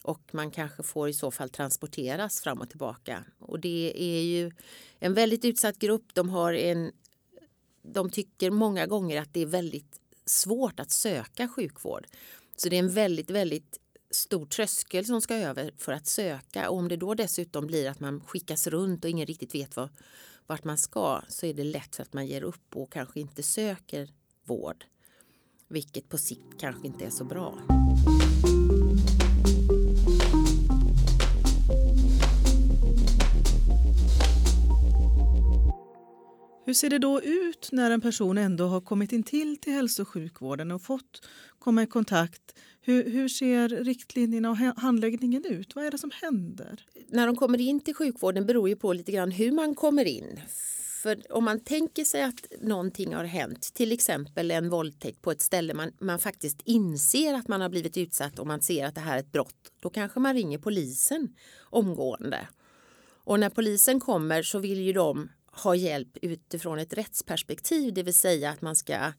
Och 0.03 0.21
man 0.31 0.51
kanske 0.51 0.83
får 0.83 1.09
i 1.09 1.13
så 1.13 1.31
fall 1.31 1.49
transporteras 1.49 2.41
fram 2.41 2.61
och 2.61 2.69
tillbaka. 2.69 3.23
Och 3.39 3.59
det 3.59 3.93
är 3.95 4.21
ju 4.21 4.51
en 4.99 5.13
väldigt 5.13 5.45
utsatt 5.45 5.79
grupp. 5.79 6.13
De, 6.13 6.29
har 6.29 6.53
en, 6.53 6.91
de 7.81 8.09
tycker 8.09 8.51
många 8.51 8.87
gånger 8.87 9.21
att 9.21 9.33
det 9.33 9.41
är 9.41 9.45
väldigt 9.45 9.99
svårt 10.25 10.79
att 10.79 10.91
söka 10.91 11.47
sjukvård. 11.47 12.07
Så 12.55 12.69
det 12.69 12.75
är 12.75 12.79
en 12.79 12.93
väldigt, 12.93 13.29
väldigt 13.29 13.79
stor 14.11 14.45
tröskel 14.45 15.05
som 15.05 15.21
ska 15.21 15.35
över 15.35 15.73
för 15.77 15.91
att 15.91 16.07
söka. 16.07 16.69
Och 16.69 16.77
om 16.77 16.87
det 16.87 16.97
då 16.97 17.13
dessutom 17.13 17.67
blir 17.67 17.89
att 17.89 17.99
man 17.99 18.21
skickas 18.21 18.67
runt 18.67 19.03
och 19.03 19.09
ingen 19.09 19.27
riktigt 19.27 19.55
vet 19.55 19.75
vad, 19.75 19.89
vart 20.49 20.63
man 20.63 20.77
ska 20.77 21.21
så 21.27 21.45
är 21.45 21.53
det 21.53 21.63
lätt 21.63 21.95
för 21.95 22.03
att 22.03 22.13
man 22.13 22.27
ger 22.27 22.43
upp 22.43 22.75
och 22.75 22.91
kanske 22.91 23.19
inte 23.19 23.43
söker 23.43 24.09
vård. 24.45 24.85
Vilket 25.67 26.09
på 26.09 26.17
sikt 26.17 26.59
kanske 26.59 26.87
inte 26.87 27.05
är 27.05 27.09
så 27.09 27.23
bra. 27.23 27.59
Hur 36.65 36.73
ser 36.73 36.89
det 36.89 36.99
då 36.99 37.21
ut 37.21 37.69
när 37.71 37.91
en 37.91 38.01
person 38.01 38.37
ändå 38.37 38.67
har 38.67 38.81
kommit 38.81 39.11
in 39.11 39.23
till 39.23 39.57
till 39.57 39.73
hälso 39.73 40.01
och 40.01 40.07
sjukvården 40.07 40.71
och 40.71 40.81
fått 40.81 41.27
komma 41.59 41.83
i 41.83 41.87
kontakt? 41.87 42.55
Hur, 42.89 43.09
hur 43.09 43.27
ser 43.27 43.69
riktlinjerna 43.69 44.49
och 44.49 44.57
handläggningen 44.57 45.45
ut? 45.45 45.75
Vad 45.75 45.85
är 45.85 45.91
det 45.91 45.97
som 45.97 46.11
händer? 46.21 46.85
när 47.11 47.27
de 47.27 47.35
kommer 47.35 47.61
in 47.61 47.79
till 47.79 47.95
sjukvården 47.95 48.45
beror 48.45 48.69
ju 48.69 48.75
på 48.75 48.93
lite 48.93 49.11
grann 49.11 49.31
hur 49.31 49.51
man 49.51 49.75
kommer 49.75 50.05
in. 50.05 50.39
För 51.03 51.31
om 51.31 51.43
man 51.43 51.59
tänker 51.59 52.03
sig 52.03 52.23
att 52.23 52.45
någonting 52.61 53.15
har 53.15 53.23
hänt, 53.23 53.73
till 53.73 53.91
exempel 53.91 54.51
en 54.51 54.69
våldtäkt 54.69 55.21
på 55.21 55.31
ett 55.31 55.41
ställe 55.41 55.73
man, 55.73 55.91
man 55.99 56.19
faktiskt 56.19 56.61
inser 56.65 57.33
att 57.33 57.47
man 57.47 57.61
har 57.61 57.69
blivit 57.69 57.97
utsatt 57.97 58.39
och 58.39 58.47
man 58.47 58.61
ser 58.61 58.85
att 58.85 58.95
det 58.95 59.01
här 59.01 59.15
är 59.15 59.19
ett 59.19 59.31
brott, 59.31 59.71
då 59.79 59.89
kanske 59.89 60.19
man 60.19 60.33
ringer 60.33 60.57
polisen 60.57 61.35
omgående. 61.61 62.47
Och 63.23 63.39
när 63.39 63.49
polisen 63.49 63.99
kommer 63.99 64.43
så 64.43 64.59
vill 64.59 64.81
ju 64.81 64.93
de 64.93 65.29
ha 65.51 65.75
hjälp 65.75 66.17
utifrån 66.21 66.79
ett 66.79 66.93
rättsperspektiv, 66.93 67.93
det 67.93 68.03
vill 68.03 68.17
säga 68.17 68.49
att 68.49 68.61
man 68.61 68.75
ska 68.75 69.13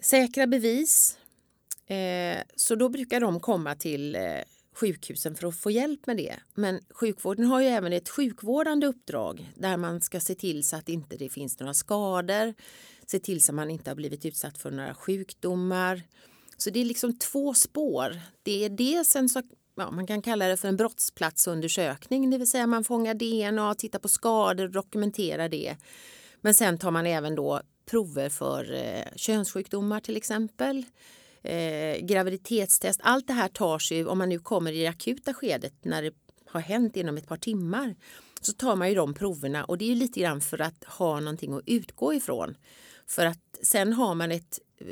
säkra 0.00 0.46
bevis. 0.46 1.18
Eh, 1.88 2.42
så 2.56 2.74
då 2.74 2.88
brukar 2.88 3.20
de 3.20 3.40
komma 3.40 3.74
till 3.74 4.14
eh, 4.14 4.22
sjukhusen 4.74 5.34
för 5.34 5.46
att 5.48 5.56
få 5.56 5.70
hjälp 5.70 6.06
med 6.06 6.16
det. 6.16 6.34
Men 6.54 6.80
sjukvården 6.90 7.44
har 7.44 7.60
ju 7.60 7.66
även 7.66 7.92
ett 7.92 8.08
sjukvårdande 8.08 8.86
uppdrag 8.86 9.52
där 9.56 9.76
man 9.76 10.00
ska 10.00 10.20
se 10.20 10.34
till 10.34 10.64
så 10.64 10.76
att 10.76 10.88
inte 10.88 11.16
det 11.16 11.28
finns 11.28 11.60
några 11.60 11.74
skador, 11.74 12.54
se 13.06 13.18
till 13.18 13.42
så 13.42 13.52
att 13.52 13.56
man 13.56 13.70
inte 13.70 13.90
har 13.90 13.94
blivit 13.94 14.24
utsatt 14.24 14.58
för 14.58 14.70
några 14.70 14.94
sjukdomar. 14.94 16.02
Så 16.56 16.70
det 16.70 16.80
är 16.80 16.84
liksom 16.84 17.18
två 17.18 17.54
spår. 17.54 18.20
Det 18.42 18.64
är 18.64 18.68
dels 18.68 19.16
en 19.16 19.28
så, 19.28 19.42
ja, 19.74 19.90
man 19.90 20.06
kan 20.06 20.22
kalla 20.22 20.48
det 20.48 20.56
för 20.56 20.68
en 20.68 20.76
brottsplatsundersökning, 20.76 22.30
det 22.30 22.38
vill 22.38 22.50
säga 22.50 22.66
man 22.66 22.84
fångar 22.84 23.14
DNA, 23.14 23.74
tittar 23.74 23.98
på 23.98 24.08
skador 24.08 24.64
och 24.64 24.72
dokumenterar 24.72 25.48
det. 25.48 25.76
Men 26.40 26.54
sen 26.54 26.78
tar 26.78 26.90
man 26.90 27.06
även 27.06 27.34
då 27.34 27.60
prover 27.90 28.28
för 28.28 28.72
eh, 28.74 29.16
könssjukdomar 29.16 30.00
till 30.00 30.16
exempel 30.16 30.84
eh, 31.42 32.06
graviditetstest. 32.06 33.00
Allt 33.02 33.26
det 33.26 33.32
här 33.32 33.48
tar 33.48 33.78
sig 33.78 34.06
om 34.06 34.18
man 34.18 34.28
nu 34.28 34.38
kommer 34.38 34.72
i 34.72 34.80
det 34.80 34.86
akuta 34.86 35.34
skedet 35.34 35.84
när 35.84 36.02
det 36.02 36.12
har 36.46 36.60
hänt 36.60 36.96
inom 36.96 37.16
ett 37.16 37.26
par 37.26 37.36
timmar. 37.36 37.96
Så 38.40 38.52
tar 38.52 38.76
man 38.76 38.88
ju 38.88 38.94
de 38.94 39.14
proverna 39.14 39.64
och 39.64 39.78
det 39.78 39.84
är 39.84 39.88
ju 39.88 39.94
lite 39.94 40.20
grann 40.20 40.40
för 40.40 40.60
att 40.60 40.84
ha 40.84 41.20
någonting 41.20 41.52
att 41.52 41.62
utgå 41.66 42.14
ifrån. 42.14 42.56
För 43.06 43.26
att 43.26 43.58
sen 43.62 43.92
har 43.92 44.14
man 44.14 44.32
ett 44.32 44.58
eh, 44.78 44.86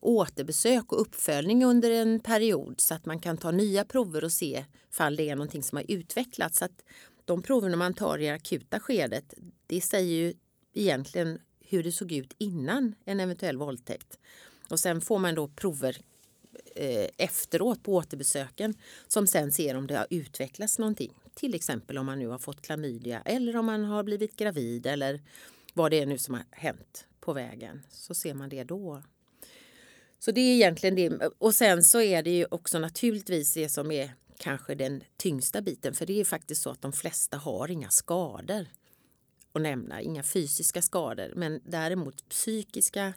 återbesök 0.00 0.92
och 0.92 1.00
uppföljning 1.00 1.64
under 1.64 1.90
en 1.90 2.20
period 2.20 2.80
så 2.80 2.94
att 2.94 3.06
man 3.06 3.20
kan 3.20 3.36
ta 3.36 3.50
nya 3.50 3.84
prover 3.84 4.24
och 4.24 4.32
se 4.32 4.64
ifall 4.90 5.16
det 5.16 5.28
är 5.30 5.36
någonting 5.36 5.62
som 5.62 5.76
har 5.76 5.84
utvecklats. 5.88 6.58
Så 6.58 6.64
att 6.64 6.82
de 7.24 7.42
proverna 7.42 7.76
man 7.76 7.94
tar 7.94 8.18
i 8.18 8.26
det 8.26 8.30
akuta 8.30 8.80
skedet, 8.80 9.34
det 9.66 9.80
säger 9.80 10.16
ju 10.16 10.34
egentligen 10.74 11.38
hur 11.60 11.82
det 11.82 11.92
såg 11.92 12.12
ut 12.12 12.34
innan 12.38 12.94
en 13.04 13.20
eventuell 13.20 13.56
våldtäkt. 13.56 14.18
Och 14.68 14.80
sen 14.80 15.00
får 15.00 15.18
man 15.18 15.34
då 15.34 15.48
prover 15.48 15.96
eh, 16.74 17.08
efteråt 17.16 17.82
på 17.82 17.94
återbesöken 17.94 18.74
som 19.06 19.26
sen 19.26 19.52
ser 19.52 19.74
om 19.74 19.86
det 19.86 19.96
har 19.96 20.06
utvecklats 20.10 20.78
någonting. 20.78 21.12
Till 21.34 21.54
exempel 21.54 21.98
om 21.98 22.06
man 22.06 22.18
nu 22.18 22.26
har 22.26 22.38
fått 22.38 22.62
klamydia 22.62 23.22
eller 23.24 23.56
om 23.56 23.66
man 23.66 23.84
har 23.84 24.02
blivit 24.02 24.36
gravid 24.36 24.86
eller 24.86 25.20
vad 25.74 25.90
det 25.90 26.00
är 26.00 26.06
nu 26.06 26.18
som 26.18 26.34
har 26.34 26.44
hänt 26.50 27.06
på 27.20 27.32
vägen. 27.32 27.82
Så 27.90 28.14
ser 28.14 28.34
man 28.34 28.48
det 28.48 28.64
då. 28.64 29.02
Så 30.18 30.30
det 30.30 30.40
är 30.40 30.54
egentligen 30.54 30.94
det. 30.94 31.30
Och 31.38 31.54
sen 31.54 31.84
så 31.84 32.00
är 32.00 32.22
det 32.22 32.30
ju 32.30 32.46
också 32.50 32.78
naturligtvis 32.78 33.54
det 33.54 33.68
som 33.68 33.90
är 33.90 34.14
kanske 34.38 34.74
den 34.74 35.02
tyngsta 35.16 35.60
biten. 35.60 35.94
För 35.94 36.06
det 36.06 36.20
är 36.20 36.24
faktiskt 36.24 36.62
så 36.62 36.70
att 36.70 36.82
de 36.82 36.92
flesta 36.92 37.36
har 37.36 37.70
inga 37.70 37.90
skador 37.90 38.66
att 39.52 39.62
nämna, 39.62 40.02
inga 40.02 40.22
fysiska 40.22 40.82
skador. 40.82 41.32
Men 41.36 41.60
däremot 41.64 42.28
psykiska 42.28 43.14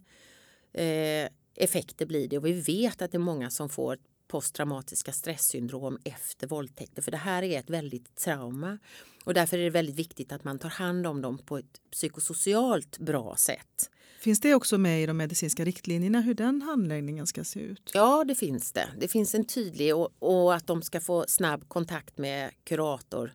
eh, 0.74 1.30
effekter 1.56 2.06
blir 2.06 2.28
det. 2.28 2.38
Och 2.38 2.46
vi 2.46 2.54
vet 2.54 3.02
att 3.02 3.12
det 3.12 3.18
är 3.18 3.20
många 3.20 3.50
som 3.50 3.70
får 3.70 3.98
posttraumatiska 4.28 5.12
stresssyndrom 5.12 5.98
efter 6.04 6.48
våldtäkter. 6.48 7.02
För 7.02 7.12
det 7.12 7.18
här 7.18 7.44
är 7.44 7.60
ett 7.60 7.70
väldigt 7.70 8.16
trauma. 8.16 8.78
Och 9.26 9.34
därför 9.34 9.58
är 9.58 9.64
det 9.64 9.70
väldigt 9.70 9.96
viktigt 9.96 10.32
att 10.32 10.44
man 10.44 10.60
tar 10.60 10.70
hand 10.70 11.08
om 11.08 11.22
dem 11.22 11.38
på 11.38 11.58
ett 11.58 11.82
psykosocialt 11.92 12.98
bra 12.98 13.36
sätt. 13.38 13.90
Finns 14.20 14.40
det 14.40 14.56
också 14.56 14.78
med 14.78 15.04
i 15.04 15.06
de 15.06 15.18
medicinska 15.18 15.66
riktlinjerna 15.66 16.22
hur 16.22 16.34
den 16.34 16.62
handläggningen 16.62 17.28
ska 17.28 17.44
se 17.44 17.60
ut? 17.60 17.92
Ja, 17.94 18.24
det 18.24 18.36
finns 18.36 18.72
det. 18.72 18.90
Det 19.00 19.08
finns 19.08 19.36
en 19.36 19.46
tydlig 19.46 19.96
och, 19.96 20.10
och 20.20 20.56
att 20.56 20.68
de 20.68 20.82
ska 20.82 21.02
få 21.02 21.26
snabb 21.28 21.70
kontakt 21.70 22.18
med 22.18 22.52
kurator 22.64 23.34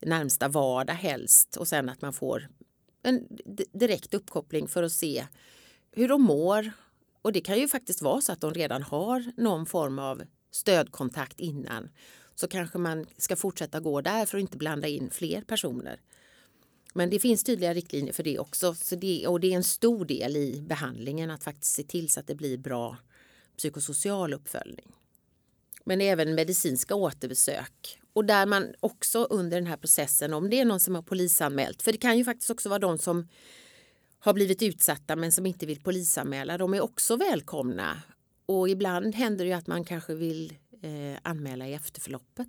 närmsta 0.00 0.48
vardag 0.48 0.94
helst 0.94 1.56
och 1.56 1.68
sen 1.68 1.88
att 1.88 2.02
man 2.02 2.12
får 2.12 2.48
en 3.02 3.26
direkt 3.72 4.14
uppkoppling 4.14 4.68
för 4.68 4.82
att 4.82 4.92
se 4.92 5.26
hur 5.90 6.08
de 6.08 6.22
mår. 6.22 6.72
Och 7.24 7.32
det 7.32 7.40
kan 7.40 7.58
ju 7.58 7.68
faktiskt 7.68 8.02
vara 8.02 8.20
så 8.20 8.32
att 8.32 8.40
de 8.40 8.54
redan 8.54 8.82
har 8.82 9.32
någon 9.36 9.66
form 9.66 9.98
av 9.98 10.22
stödkontakt 10.50 11.40
innan. 11.40 11.88
Så 12.34 12.48
kanske 12.48 12.78
man 12.78 13.06
ska 13.16 13.36
fortsätta 13.36 13.80
gå 13.80 14.00
där 14.00 14.26
för 14.26 14.38
att 14.38 14.42
inte 14.42 14.56
blanda 14.56 14.88
in 14.88 15.10
fler 15.10 15.42
personer. 15.42 16.00
Men 16.94 17.10
det 17.10 17.18
finns 17.18 17.44
tydliga 17.44 17.74
riktlinjer 17.74 18.12
för 18.12 18.22
det 18.22 18.38
också. 18.38 18.74
Så 18.74 18.96
det, 18.96 19.26
och 19.26 19.40
det 19.40 19.52
är 19.52 19.56
en 19.56 19.64
stor 19.64 20.04
del 20.04 20.36
i 20.36 20.64
behandlingen 20.68 21.30
att 21.30 21.44
faktiskt 21.44 21.74
se 21.74 21.82
till 21.82 22.08
så 22.08 22.20
att 22.20 22.26
det 22.26 22.34
blir 22.34 22.58
bra 22.58 22.96
psykosocial 23.56 24.34
uppföljning. 24.34 24.92
Men 25.84 26.00
även 26.00 26.34
medicinska 26.34 26.94
återbesök. 26.94 28.00
Och 28.12 28.24
där 28.24 28.46
man 28.46 28.74
också 28.80 29.24
under 29.24 29.56
den 29.56 29.66
här 29.66 29.76
processen, 29.76 30.34
om 30.34 30.50
det 30.50 30.60
är 30.60 30.64
någon 30.64 30.80
som 30.80 30.94
har 30.94 31.02
polisanmält, 31.02 31.82
för 31.82 31.92
det 31.92 31.98
kan 31.98 32.18
ju 32.18 32.24
faktiskt 32.24 32.50
också 32.50 32.68
vara 32.68 32.78
de 32.78 32.98
som 32.98 33.28
har 34.24 34.34
blivit 34.34 34.62
utsatta 34.62 35.16
men 35.16 35.32
som 35.32 35.46
inte 35.46 35.66
vill 35.66 35.80
polisanmäla, 35.80 36.58
de 36.58 36.74
är 36.74 36.80
också 36.80 37.16
välkomna. 37.16 38.02
Och 38.46 38.68
ibland 38.68 39.14
händer 39.14 39.44
det 39.44 39.48
ju 39.48 39.56
att 39.56 39.66
man 39.66 39.84
kanske 39.84 40.14
vill 40.14 40.56
eh, 40.82 41.18
anmäla 41.22 41.68
i 41.68 41.74
efterförloppet. 41.74 42.48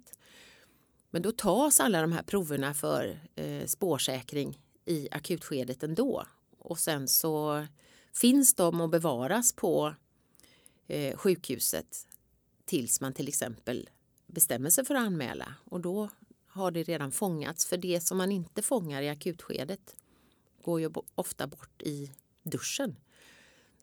Men 1.10 1.22
då 1.22 1.32
tas 1.32 1.79
alla 1.79 2.01
de 2.01 2.12
här 2.12 2.24
proverna 2.24 2.74
för 2.74 3.20
eh, 3.36 3.65
spårsäkring 3.65 4.60
i 4.86 5.08
akutskedet 5.12 5.84
ändå. 5.84 6.25
Och 6.60 6.79
sen 6.79 7.08
så 7.08 7.65
finns 8.13 8.53
de 8.53 8.82
och 8.82 8.89
bevaras 8.89 9.53
på 9.53 9.94
eh, 10.88 11.17
sjukhuset 11.17 12.08
tills 12.65 13.01
man 13.01 13.13
till 13.13 13.27
exempel 13.27 13.89
bestämmer 14.27 14.70
sig 14.70 14.86
för 14.86 14.96
att 14.96 15.05
anmäla. 15.05 15.53
Och 15.65 15.82
då 15.82 16.10
har 16.48 16.72
det 16.72 16.84
redan 16.84 17.12
fångats. 17.12 17.65
För 17.65 17.77
det 17.77 18.01
som 18.01 18.17
man 18.17 18.32
inte 18.32 18.62
fångar 18.62 19.01
i 19.01 19.10
akutskedet 19.10 19.96
går 20.66 20.80
ju 20.80 20.90
ofta 21.16 21.48
bort 21.48 21.82
i 21.82 22.12
duschen. 22.44 22.96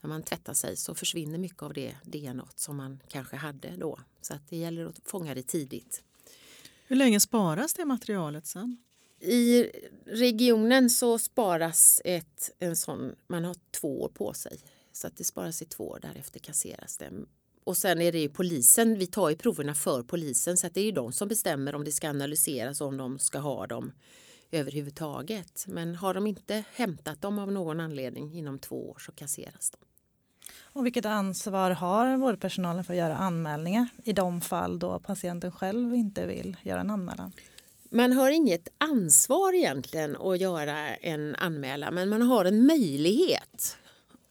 När 0.00 0.08
man 0.08 0.22
tvättar 0.22 0.54
sig 0.54 0.76
så 0.76 0.94
försvinner 0.94 1.38
mycket 1.38 1.62
av 1.62 1.72
det 1.72 1.94
DNA 2.02 2.48
som 2.54 2.76
man 2.76 3.00
kanske 3.08 3.36
hade 3.36 3.76
då. 3.76 4.00
Så 4.20 4.34
att 4.34 4.48
det 4.48 4.56
gäller 4.56 4.86
att 4.86 5.00
fånga 5.04 5.34
det 5.34 5.42
tidigt. 5.42 6.02
Hur 6.86 6.96
länge 6.96 7.20
sparas 7.20 7.74
det 7.74 7.84
materialet 7.84 8.46
sen? 8.46 8.76
I 9.20 9.70
regionen 10.06 10.90
så 10.90 11.18
sparas 11.18 12.00
ett, 12.04 12.50
en 12.58 12.76
sån, 12.76 13.14
man 13.26 13.44
har 13.44 13.56
två 13.70 14.02
år 14.02 14.08
på 14.08 14.34
sig. 14.34 14.60
Så 14.92 15.06
att 15.06 15.16
det 15.16 15.24
sparas 15.24 15.62
i 15.62 15.64
två 15.64 15.88
år, 15.88 15.98
därefter 16.02 16.40
kasseras 16.40 16.98
det. 16.98 17.12
Och 17.64 17.76
sen 17.76 18.00
är 18.00 18.12
det 18.12 18.18
ju 18.18 18.28
polisen, 18.28 18.98
vi 18.98 19.06
tar 19.06 19.30
ju 19.30 19.36
proverna 19.36 19.74
för 19.74 20.02
polisen 20.02 20.56
så 20.56 20.66
att 20.66 20.74
det 20.74 20.80
är 20.80 20.84
ju 20.84 20.92
de 20.92 21.12
som 21.12 21.28
bestämmer 21.28 21.74
om 21.74 21.84
det 21.84 21.92
ska 21.92 22.08
analyseras 22.08 22.80
och 22.80 22.88
om 22.88 22.96
de 22.96 23.18
ska 23.18 23.38
ha 23.38 23.66
dem 23.66 23.92
överhuvudtaget. 24.52 25.64
Men 25.68 25.94
har 25.94 26.14
de 26.14 26.26
inte 26.26 26.64
hämtat 26.74 27.22
dem 27.22 27.38
av 27.38 27.52
någon 27.52 27.80
anledning 27.80 28.34
inom 28.34 28.58
två 28.58 28.90
år 28.90 28.98
så 28.98 29.12
kasseras 29.12 29.70
de. 29.70 29.78
Och 30.60 30.86
vilket 30.86 31.06
ansvar 31.06 31.70
har 31.70 32.16
vårdpersonalen 32.16 32.84
för 32.84 32.92
att 32.92 32.98
göra 32.98 33.16
anmälningar 33.16 33.88
i 34.04 34.12
de 34.12 34.40
fall 34.40 34.78
då 34.78 34.98
patienten 34.98 35.52
själv 35.52 35.94
inte 35.94 36.26
vill 36.26 36.56
göra 36.62 36.80
en 36.80 36.90
anmälan? 36.90 37.32
Man 37.90 38.12
har 38.12 38.30
inget 38.30 38.68
ansvar 38.78 39.52
egentligen 39.54 40.16
att 40.16 40.40
göra 40.40 40.96
en 40.96 41.34
anmälan 41.34 41.94
men 41.94 42.08
man 42.08 42.22
har 42.22 42.44
en 42.44 42.66
möjlighet. 42.66 43.76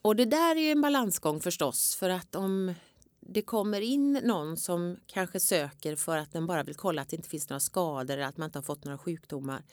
Och 0.02 0.16
det 0.16 0.26
där 0.26 0.56
är 0.56 0.72
en 0.72 0.82
balansgång 0.82 1.40
förstås 1.40 1.96
för 1.96 2.10
att 2.10 2.36
om 2.36 2.74
det 3.20 3.42
kommer 3.42 3.82
in 3.82 4.14
någon 4.24 4.58
som 4.58 4.98
kanske 5.08 5.40
söker 5.40 5.96
för 5.96 6.18
att 6.18 6.34
den 6.34 6.48
bara 6.48 6.64
vill 6.64 6.76
kolla 6.76 7.02
att 7.02 7.10
det 7.10 7.16
inte 7.16 7.30
finns 7.30 7.50
några 7.50 7.60
skador 7.60 8.14
eller 8.14 8.24
att 8.24 8.38
man 8.38 8.46
inte 8.46 8.58
har 8.58 8.64
fått 8.64 8.86
några 8.86 8.98
sjukdomar 8.98 9.64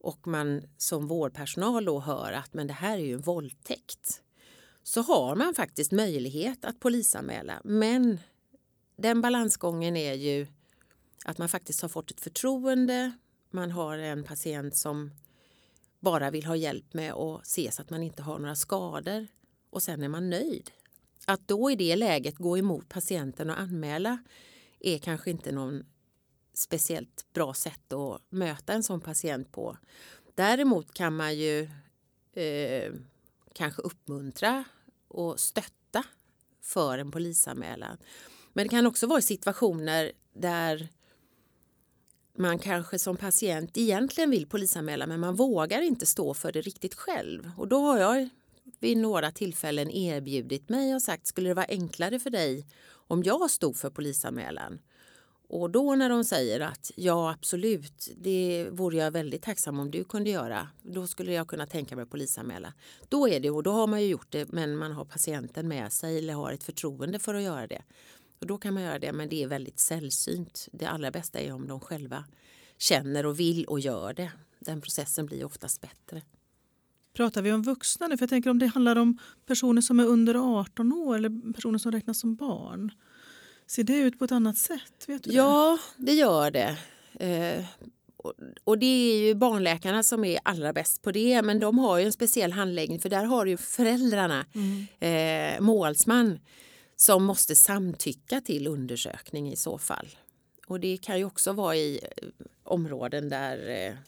och 0.00 0.26
man 0.26 0.62
som 0.76 1.06
vårdpersonal 1.06 1.84
då 1.84 2.00
hör 2.00 2.32
att 2.32 2.54
men 2.54 2.66
det 2.66 2.72
här 2.72 2.98
är 2.98 3.02
ju 3.02 3.14
en 3.14 3.20
våldtäkt 3.20 4.22
så 4.82 5.02
har 5.02 5.36
man 5.36 5.54
faktiskt 5.54 5.92
möjlighet 5.92 6.64
att 6.64 6.80
polisanmäla. 6.80 7.60
Men 7.64 8.18
den 8.96 9.20
balansgången 9.20 9.96
är 9.96 10.14
ju 10.14 10.46
att 11.24 11.38
man 11.38 11.48
faktiskt 11.48 11.82
har 11.82 11.88
fått 11.88 12.10
ett 12.10 12.20
förtroende. 12.20 13.12
Man 13.50 13.70
har 13.70 13.98
en 13.98 14.24
patient 14.24 14.76
som 14.76 15.10
bara 16.00 16.30
vill 16.30 16.46
ha 16.46 16.56
hjälp 16.56 16.94
med 16.94 17.12
att 17.12 17.46
se 17.46 17.72
så 17.72 17.82
att 17.82 17.90
man 17.90 18.02
inte 18.02 18.22
har 18.22 18.38
några 18.38 18.56
skador 18.56 19.26
och 19.70 19.82
sen 19.82 20.02
är 20.02 20.08
man 20.08 20.30
nöjd. 20.30 20.70
Att 21.26 21.48
då 21.48 21.70
i 21.70 21.76
det 21.76 21.96
läget 21.96 22.36
gå 22.36 22.58
emot 22.58 22.88
patienten 22.88 23.50
och 23.50 23.60
anmäla 23.60 24.18
är 24.80 24.98
kanske 24.98 25.30
inte 25.30 25.52
någon 25.52 25.84
speciellt 26.60 27.32
bra 27.32 27.54
sätt 27.54 27.92
att 27.92 28.22
möta 28.30 28.72
en 28.72 28.82
sån 28.82 29.00
patient 29.00 29.52
på. 29.52 29.76
Däremot 30.34 30.94
kan 30.94 31.16
man 31.16 31.36
ju 31.36 31.68
eh, 32.32 32.92
kanske 33.54 33.82
uppmuntra 33.82 34.64
och 35.08 35.40
stötta 35.40 36.04
för 36.62 36.98
en 36.98 37.10
polisanmälan. 37.10 37.96
Men 38.52 38.64
det 38.64 38.68
kan 38.68 38.86
också 38.86 39.06
vara 39.06 39.20
situationer 39.20 40.12
där 40.32 40.88
man 42.36 42.58
kanske 42.58 42.98
som 42.98 43.16
patient 43.16 43.76
egentligen 43.76 44.30
vill 44.30 44.46
polisanmäla 44.46 45.06
men 45.06 45.20
man 45.20 45.34
vågar 45.34 45.80
inte 45.82 46.06
stå 46.06 46.34
för 46.34 46.52
det 46.52 46.60
riktigt 46.60 46.94
själv. 46.94 47.50
Och 47.56 47.68
då 47.68 47.80
har 47.80 47.98
jag 47.98 48.28
vid 48.80 48.98
några 48.98 49.30
tillfällen 49.30 49.90
erbjudit 49.90 50.68
mig 50.68 50.94
och 50.94 51.02
sagt 51.02 51.26
skulle 51.26 51.48
det 51.48 51.54
vara 51.54 51.66
enklare 51.68 52.18
för 52.18 52.30
dig 52.30 52.66
om 52.90 53.22
jag 53.22 53.50
stod 53.50 53.76
för 53.76 53.90
polisanmälan? 53.90 54.78
Och 55.52 55.70
då 55.70 55.94
när 55.94 56.08
de 56.08 56.24
säger 56.24 56.60
att 56.60 56.90
ja 56.96 57.30
absolut, 57.32 58.08
det 58.16 58.68
vore 58.70 58.96
jag 58.96 59.10
väldigt 59.10 59.42
tacksam 59.42 59.80
om 59.80 59.90
du 59.90 60.04
kunde 60.04 60.30
göra. 60.30 60.68
Då 60.82 61.06
skulle 61.06 61.32
jag 61.32 61.48
kunna 61.48 61.66
tänka 61.66 61.96
mig 61.96 62.06
polisanmäla. 62.06 62.72
Då 63.08 63.28
är 63.28 63.40
det 63.40 63.50
och 63.50 63.62
då 63.62 63.72
har 63.72 63.86
man 63.86 64.02
ju 64.02 64.08
gjort 64.08 64.30
det 64.30 64.52
men 64.52 64.76
man 64.76 64.92
har 64.92 65.04
patienten 65.04 65.68
med 65.68 65.92
sig 65.92 66.18
eller 66.18 66.34
har 66.34 66.52
ett 66.52 66.64
förtroende 66.64 67.18
för 67.18 67.34
att 67.34 67.42
göra 67.42 67.66
det. 67.66 67.82
Och 68.40 68.46
då 68.46 68.58
kan 68.58 68.74
man 68.74 68.82
göra 68.82 68.98
det 68.98 69.12
men 69.12 69.28
det 69.28 69.42
är 69.42 69.46
väldigt 69.46 69.78
sällsynt. 69.78 70.68
Det 70.72 70.86
allra 70.86 71.10
bästa 71.10 71.38
är 71.38 71.52
om 71.52 71.68
de 71.68 71.80
själva 71.80 72.24
känner 72.78 73.26
och 73.26 73.40
vill 73.40 73.64
och 73.64 73.80
gör 73.80 74.12
det. 74.12 74.32
Den 74.58 74.80
processen 74.80 75.26
blir 75.26 75.44
oftast 75.44 75.80
bättre. 75.80 76.22
Pratar 77.12 77.42
vi 77.42 77.52
om 77.52 77.62
vuxna 77.62 78.06
nu? 78.06 78.16
För 78.16 78.22
jag 78.22 78.30
tänker 78.30 78.50
om 78.50 78.58
det 78.58 78.66
handlar 78.66 78.96
om 78.96 79.18
personer 79.46 79.82
som 79.82 80.00
är 80.00 80.06
under 80.06 80.60
18 80.60 80.92
år 80.92 81.16
eller 81.16 81.52
personer 81.52 81.78
som 81.78 81.92
räknas 81.92 82.20
som 82.20 82.34
barn. 82.34 82.92
Ser 83.70 83.84
det 83.84 83.96
ut 83.96 84.18
på 84.18 84.24
ett 84.24 84.32
annat 84.32 84.58
sätt? 84.58 85.04
Vet 85.06 85.24
du 85.24 85.30
ja, 85.32 85.78
det 85.96 86.12
gör 86.12 86.50
det. 86.50 86.76
Eh, 87.20 87.64
och 88.64 88.78
det 88.78 88.86
är 88.86 89.18
ju 89.18 89.34
barnläkarna 89.34 90.02
som 90.02 90.24
är 90.24 90.40
allra 90.42 90.72
bäst 90.72 91.02
på 91.02 91.12
det 91.12 91.42
men 91.42 91.60
de 91.60 91.78
har 91.78 91.98
ju 91.98 92.04
en 92.04 92.12
speciell 92.12 92.52
handläggning 92.52 93.00
för 93.00 93.08
där 93.08 93.24
har 93.24 93.46
ju 93.46 93.56
föräldrarna 93.56 94.46
mm. 94.54 94.86
eh, 95.00 95.60
målsman 95.60 96.38
som 96.96 97.24
måste 97.24 97.56
samtycka 97.56 98.40
till 98.40 98.66
undersökning 98.66 99.52
i 99.52 99.56
så 99.56 99.78
fall. 99.78 100.08
Och 100.66 100.80
det 100.80 100.96
kan 100.96 101.18
ju 101.18 101.24
också 101.24 101.52
vara 101.52 101.76
i 101.76 102.00
eh, 102.02 102.28
områden 102.64 103.28
där 103.28 103.56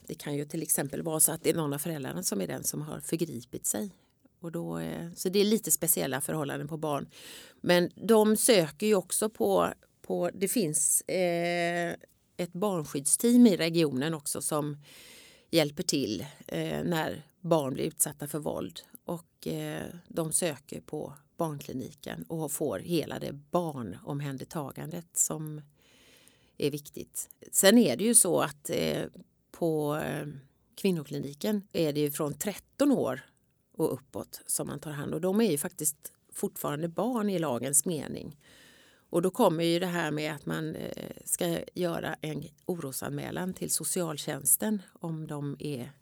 det 0.07 0.15
kan 0.15 0.35
ju 0.35 0.45
till 0.45 0.63
exempel 0.63 1.03
vara 1.03 1.21
så 1.21 1.33
att 1.33 1.43
det 1.43 1.51
är 1.51 1.55
någon 1.55 1.73
av 1.73 1.79
föräldrarna 1.79 2.23
som 2.23 2.41
är 2.41 2.47
den 2.47 2.65
som 2.65 2.83
har 2.83 3.01
förgripit 3.01 3.67
sig. 3.67 3.91
Och 4.43 4.53
då, 4.53 4.79
eh, 4.79 5.13
så 5.15 5.29
det 5.29 5.41
är 5.41 5.45
lite 5.45 5.71
speciella 5.71 6.21
förhållanden 6.21 6.69
på 6.69 6.77
barn. 6.77 7.09
Men 7.61 7.91
de 7.95 8.37
söker 8.37 8.87
ju 8.87 8.95
också 8.95 9.29
på, 9.29 9.73
på 10.03 10.31
det 10.35 10.49
finns 10.49 11.01
eh, 11.01 11.95
ett 12.37 12.53
barnskyddsteam 12.53 13.47
i 13.47 13.57
regionen 13.57 14.15
också 14.15 14.43
som 14.43 14.77
hjälper 15.51 15.83
till 15.83 16.27
eh, 16.47 16.85
när 16.85 17.23
barn 17.41 17.75
blir 17.75 17.85
utsatta 17.85 18.29
för 18.29 18.39
våld. 18.39 18.81
Och 19.05 19.47
eh, 19.47 19.87
de 20.09 20.33
söker 20.33 20.81
på 20.81 21.15
barnkliniken 21.37 22.23
och 22.29 22.53
får 22.53 22.79
hela 22.79 23.19
det 23.19 23.33
barnomhändertagandet 23.33 25.17
som 25.17 25.61
är 26.59 26.71
viktigt. 26.71 27.29
Sen 27.53 27.79
är 27.79 27.97
det 27.97 28.05
ju 28.05 28.15
så 28.15 28.41
att 28.41 28.71
eh, 28.71 29.05
på 29.51 29.97
eh, 29.97 30.27
kvinnokliniken 30.75 31.63
är 31.73 31.93
det 31.93 32.01
ju 32.01 32.11
från 32.11 32.35
13 32.35 32.93
år 32.93 33.21
och 33.73 33.93
uppåt 33.93 34.43
som 34.47 34.67
man 34.67 34.81
tar 34.81 34.91
hand 34.91 35.15
om. 35.15 35.21
De 35.21 35.41
är 35.41 35.51
ju 35.51 35.59
faktiskt 35.59 36.13
fortfarande 36.33 36.89
barn 36.89 37.31
i 37.31 37.39
lagens 37.39 37.85
mening. 37.85 38.37
Och 39.11 39.23
då 39.23 39.31
kommer 39.31 39.65
ju 39.65 39.79
det 39.79 39.87
här 39.87 40.11
med 40.11 40.35
att 40.35 40.47
man 40.47 40.75
eh, 40.75 41.17
ska 41.25 41.59
göra 41.75 42.17
en 42.21 42.45
orosanmälan 42.67 43.55
till 43.55 43.71
socialtjänsten 43.71 44.83
om 44.93 45.27
de 45.27 45.57
är 45.59 45.93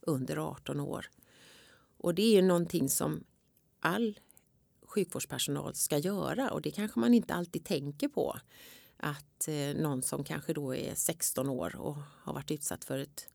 under 0.00 0.36
18 0.36 0.80
år. 0.80 1.10
Och 1.96 2.14
det 2.14 2.22
är 2.22 2.34
ju 2.34 2.42
någonting 2.42 2.88
som 2.88 3.24
all 3.80 4.20
sjukvårdspersonal 4.82 5.74
ska 5.74 5.98
göra 5.98 6.50
och 6.50 6.62
det 6.62 6.70
kanske 6.70 7.00
man 7.00 7.14
inte 7.14 7.34
alltid 7.34 7.64
tänker 7.64 8.08
på. 8.08 8.36
Att 8.96 9.48
eh, 9.48 9.74
någon 9.82 10.02
som 10.02 10.24
kanske 10.24 10.52
då 10.52 10.74
är 10.74 10.94
16 10.94 11.48
år 11.48 11.76
och 11.76 11.96
har 12.22 12.32
varit 12.32 12.50
utsatt 12.50 12.84
för 12.84 12.98
ett 12.98 13.28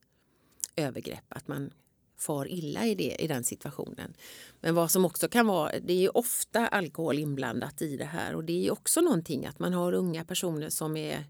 övergrepp, 0.75 1.25
att 1.29 1.47
man 1.47 1.73
far 2.17 2.47
illa 2.47 2.85
i, 2.85 2.95
det, 2.95 3.15
i 3.19 3.27
den 3.27 3.43
situationen. 3.43 4.13
Men 4.61 4.75
vad 4.75 4.91
som 4.91 5.05
också 5.05 5.27
kan 5.27 5.47
vara, 5.47 5.71
det 5.79 5.93
är 5.93 6.01
ju 6.01 6.09
ofta 6.09 6.67
alkohol 6.67 7.19
inblandat 7.19 7.81
i 7.81 7.97
det 7.97 8.05
här 8.05 8.35
och 8.35 8.43
det 8.43 8.67
är 8.67 8.71
också 8.71 9.01
någonting 9.01 9.45
att 9.45 9.59
man 9.59 9.73
har 9.73 9.93
unga 9.93 10.25
personer 10.25 10.69
som 10.69 10.97
är, 10.97 11.25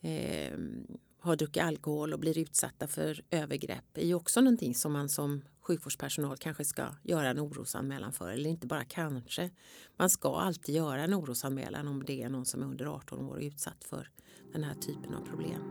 eh, 0.00 0.58
har 1.20 1.36
druckit 1.36 1.62
alkohol 1.62 2.12
och 2.12 2.18
blir 2.18 2.38
utsatta 2.38 2.88
för 2.88 3.22
övergrepp. 3.30 3.84
Det 3.92 4.02
är 4.02 4.06
ju 4.06 4.14
också 4.14 4.40
någonting 4.40 4.74
som 4.74 4.92
man 4.92 5.08
som 5.08 5.42
sjukvårdspersonal 5.62 6.36
kanske 6.36 6.64
ska 6.64 6.86
göra 7.02 7.28
en 7.30 7.40
orosanmälan 7.40 8.12
för. 8.12 8.30
Eller 8.30 8.50
inte 8.50 8.66
bara 8.66 8.84
kanske. 8.84 9.50
Man 9.96 10.10
ska 10.10 10.36
alltid 10.36 10.74
göra 10.74 11.04
en 11.04 11.14
orosanmälan 11.14 11.88
om 11.88 12.04
det 12.04 12.22
är 12.22 12.28
någon 12.28 12.46
som 12.46 12.62
är 12.62 12.66
under 12.66 12.86
18 12.86 13.24
år 13.24 13.34
och 13.34 13.42
utsatt 13.42 13.84
för 13.84 14.10
den 14.52 14.64
här 14.64 14.74
typen 14.74 15.14
av 15.14 15.26
problem. 15.26 15.62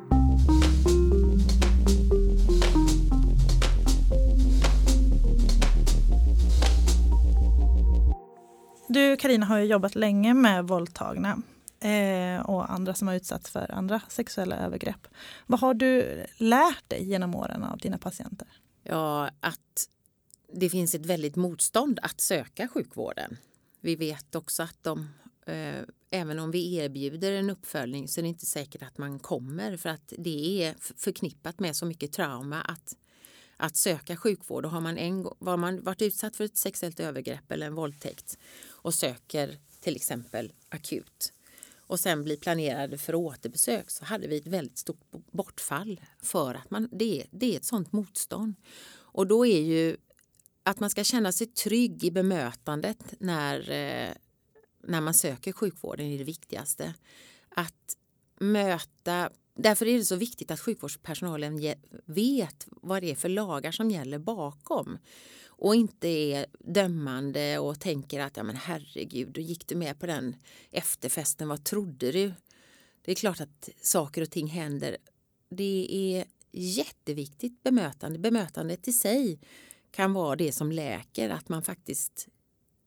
Du 8.94 9.18
Karina 9.18 9.46
har 9.46 9.58
ju 9.58 9.66
jobbat 9.66 9.96
länge 9.96 10.34
med 10.34 10.68
våldtagna 10.68 11.42
eh, 11.80 12.42
och 12.46 12.72
andra 12.72 12.94
som 12.94 13.08
har 13.08 13.16
utsatts 13.16 13.50
för 13.50 13.72
andra 13.72 14.02
sexuella 14.10 14.56
övergrepp. 14.58 15.08
Vad 15.46 15.60
har 15.60 15.74
du 15.74 16.24
lärt 16.38 16.90
dig 16.90 17.04
genom 17.04 17.36
åren 17.36 17.64
av 17.64 17.78
dina 17.78 17.98
patienter? 17.98 18.48
Ja, 18.84 19.30
att 19.40 19.88
det 20.54 20.70
finns 20.70 20.96
ett 20.96 21.06
väldigt 21.06 21.36
motstånd 21.36 22.00
att 22.02 22.22
söka 22.22 22.68
sjukvården. 22.68 23.38
Vi 23.82 23.96
vet 23.96 24.36
också 24.36 24.64
att 24.64 24.78
de, 24.82 25.10
eh, 25.46 25.82
även 26.12 26.40
om 26.40 26.52
vi 26.52 26.76
erbjuder 26.76 27.32
en 27.32 27.50
uppföljning 27.50 28.08
så 28.08 28.20
är 28.20 28.22
det 28.22 28.30
inte 28.30 28.46
säkert 28.46 28.84
att 28.84 28.98
man 28.98 29.20
kommer 29.20 29.78
för 29.78 29.90
att 29.90 30.14
det 30.18 30.64
är 30.64 30.76
förknippat 30.98 31.60
med 31.60 31.76
så 31.76 31.86
mycket 31.86 32.12
trauma 32.12 32.62
att, 32.62 32.96
att 33.62 33.76
söka 33.76 34.17
sjukvård. 34.17 34.65
Och 34.65 34.71
har 34.71 34.82
man, 34.82 34.97
en, 34.97 35.28
har 35.39 35.58
man 35.58 35.84
varit 35.84 36.02
utsatt 36.02 36.36
för 36.36 36.43
ett 36.43 36.58
sexuellt 36.58 37.00
övergrepp 37.00 37.52
eller 37.52 37.67
en 37.67 37.76
våldtäkt 37.76 38.38
och 38.67 38.93
söker 38.93 39.58
till 39.80 39.95
exempel 39.95 40.54
akut 40.69 41.34
och 41.78 42.00
sen 42.00 42.24
blir 42.24 42.38
planerade 42.38 42.97
för 42.97 43.15
återbesök 43.15 43.89
så 43.89 44.06
hade 44.06 44.28
vi 44.28 44.38
ett 44.38 44.47
väldigt 44.47 44.78
stort 44.78 45.02
bortfall 45.32 46.02
för 46.21 46.56
att 46.56 46.71
man, 46.71 46.89
det, 46.91 47.26
det 47.32 47.54
är 47.54 47.58
ett 47.58 47.65
sånt 47.65 47.91
motstånd. 47.91 48.56
Och 48.91 49.28
då 49.28 49.45
är 49.45 49.62
ju 49.62 49.97
att 50.63 50.80
man 50.80 50.89
ska 50.89 51.04
känna 51.04 51.32
sig 51.32 51.47
trygg 51.47 52.04
i 52.04 52.12
bemötandet 52.12 53.13
när, 53.19 53.60
eh, 53.60 54.13
när 54.84 55.02
man 55.02 55.13
söker 55.13 55.52
sjukvården 55.52 56.06
är 56.06 56.17
det 56.17 56.24
viktigaste. 56.24 56.93
Att 57.50 57.97
möta 58.39 59.30
Därför 59.54 59.88
är 59.88 59.98
det 59.98 60.06
så 60.06 60.16
viktigt 60.16 60.52
att 60.52 60.60
sjukvårdspersonalen 60.60 61.76
vet 62.06 62.68
vad 62.70 63.04
det 63.04 63.12
är 63.12 63.16
för 63.16 63.30
lagar 63.30 63.72
som 63.72 63.92
gäller 63.92 64.20
bakom 64.20 64.98
och 65.46 65.76
inte 65.76 66.08
är 66.08 66.46
dömande 66.60 67.60
och 67.60 67.80
tänker 67.80 68.20
att 68.20 68.38
ja 68.38 68.44
men 68.44 68.56
herregud, 68.56 69.32
då 69.32 69.42
gick 69.42 69.68
du 69.68 69.76
med 69.76 70.00
på 70.00 70.06
den 70.06 70.36
efterfesten, 70.72 71.48
vad 71.48 71.64
trodde 71.64 72.12
du? 72.12 72.34
Det 73.02 73.12
är 73.12 73.16
klart 73.16 73.42
att 73.42 73.70
saker 73.82 74.22
och 74.22 74.30
ting 74.30 74.48
händer. 74.48 74.98
Det 75.50 75.88
är 75.90 76.26
jätteviktigt 76.52 77.64
bemötande. 77.64 78.20
Bemötandet 78.20 78.88
i 78.88 78.94
sig 78.94 79.40
kan 79.92 80.14
vara 80.14 80.36
det 80.36 80.52
som 80.52 80.72
läker, 80.72 81.30
att 81.30 81.50
man 81.50 81.64
faktiskt 81.64 82.28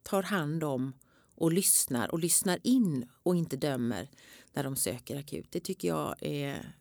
tar 0.02 0.22
hand 0.22 0.64
om 0.64 0.92
och 1.34 1.52
lyssnar 1.52 2.12
och 2.12 2.18
lyssnar 2.18 2.58
in 2.62 3.06
och 3.22 3.36
inte 3.36 3.56
dömer 3.56 4.08
när 4.52 4.64
de 4.64 4.76
söker 4.76 5.18
akut. 5.18 5.46
Det 5.50 5.60
tycker 5.60 5.88
jag 5.88 6.14
är 6.20 6.74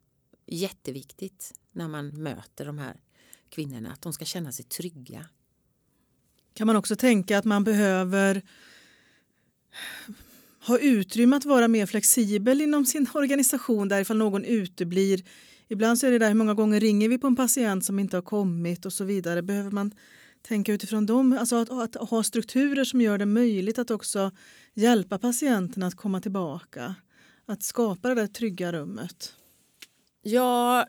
jätteviktigt 0.45 1.53
när 1.71 1.87
man 1.87 2.07
möter 2.07 2.65
de 2.65 2.77
här 2.77 2.99
kvinnorna, 3.49 3.91
att 3.91 4.01
de 4.01 4.13
ska 4.13 4.25
känna 4.25 4.51
sig 4.51 4.65
trygga. 4.65 5.25
Kan 6.53 6.67
man 6.67 6.75
också 6.75 6.95
tänka 6.95 7.37
att 7.37 7.45
man 7.45 7.63
behöver 7.63 8.41
ha 10.67 10.79
utrymme 10.79 11.35
att 11.35 11.45
vara 11.45 11.67
mer 11.67 11.85
flexibel 11.85 12.61
inom 12.61 12.85
sin 12.85 13.07
organisation 13.13 13.87
där 13.87 14.01
ifall 14.01 14.17
någon 14.17 14.45
uteblir. 14.45 15.23
Ibland 15.67 15.99
så 15.99 16.07
är 16.07 16.11
det 16.11 16.19
där 16.19 16.27
hur 16.27 16.35
många 16.35 16.53
gånger 16.53 16.79
ringer 16.79 17.09
vi 17.09 17.17
på 17.17 17.27
en 17.27 17.35
patient 17.35 17.85
som 17.85 17.99
inte 17.99 18.17
har 18.17 18.21
kommit 18.21 18.85
och 18.85 18.93
så 18.93 19.03
vidare. 19.03 19.41
Behöver 19.41 19.71
man 19.71 19.91
tänka 20.43 20.73
utifrån 20.73 21.05
dem, 21.05 21.37
alltså 21.39 21.55
att, 21.55 21.69
att 21.69 22.09
ha 22.09 22.23
strukturer 22.23 22.83
som 22.83 23.01
gör 23.01 23.17
det 23.17 23.25
möjligt 23.25 23.79
att 23.79 23.91
också 23.91 24.31
hjälpa 24.73 25.19
patienten 25.19 25.83
att 25.83 25.95
komma 25.95 26.21
tillbaka. 26.21 26.95
Att 27.45 27.63
skapa 27.63 28.09
det 28.09 28.15
där 28.15 28.27
trygga 28.27 28.71
rummet. 28.71 29.33
Ja, 30.21 30.87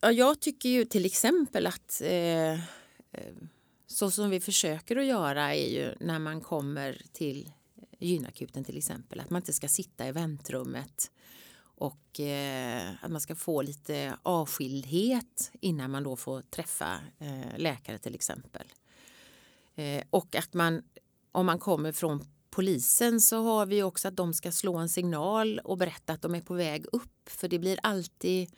jag 0.00 0.40
tycker 0.40 0.68
ju 0.68 0.84
till 0.84 1.06
exempel 1.06 1.66
att 1.66 2.02
eh, 2.04 2.52
eh, 2.52 2.58
så 3.86 4.10
som 4.10 4.30
vi 4.30 4.40
försöker 4.40 4.96
att 4.96 5.06
göra 5.06 5.54
är 5.54 5.68
ju 5.68 5.94
när 6.00 6.18
man 6.18 6.40
kommer 6.40 7.02
till 7.12 7.50
gynakuten 7.98 8.64
till 8.64 8.78
exempel, 8.78 9.20
att 9.20 9.30
man 9.30 9.40
inte 9.42 9.52
ska 9.52 9.68
sitta 9.68 10.08
i 10.08 10.12
väntrummet 10.12 11.10
och 11.82 12.20
eh, 12.20 12.90
att 13.00 13.10
man 13.10 13.20
ska 13.20 13.34
få 13.34 13.62
lite 13.62 14.16
avskildhet 14.22 15.52
innan 15.60 15.90
man 15.90 16.02
då 16.02 16.16
får 16.16 16.42
träffa 16.42 17.00
eh, 17.18 17.58
läkare 17.58 17.98
till 17.98 18.14
exempel. 18.14 18.66
Eh, 19.74 20.02
och 20.10 20.36
att 20.36 20.54
man, 20.54 20.82
om 21.32 21.46
man 21.46 21.58
kommer 21.58 21.92
från 21.92 22.24
polisen 22.50 23.20
så 23.20 23.42
har 23.42 23.66
vi 23.66 23.82
också 23.82 24.08
att 24.08 24.16
de 24.16 24.34
ska 24.34 24.52
slå 24.52 24.76
en 24.76 24.88
signal 24.88 25.60
och 25.64 25.78
berätta 25.78 26.12
att 26.12 26.22
de 26.22 26.34
är 26.34 26.40
på 26.40 26.54
väg 26.54 26.86
upp. 26.92 27.28
För 27.28 27.48
det 27.48 27.58
blir 27.58 27.78
alltid 27.82 28.50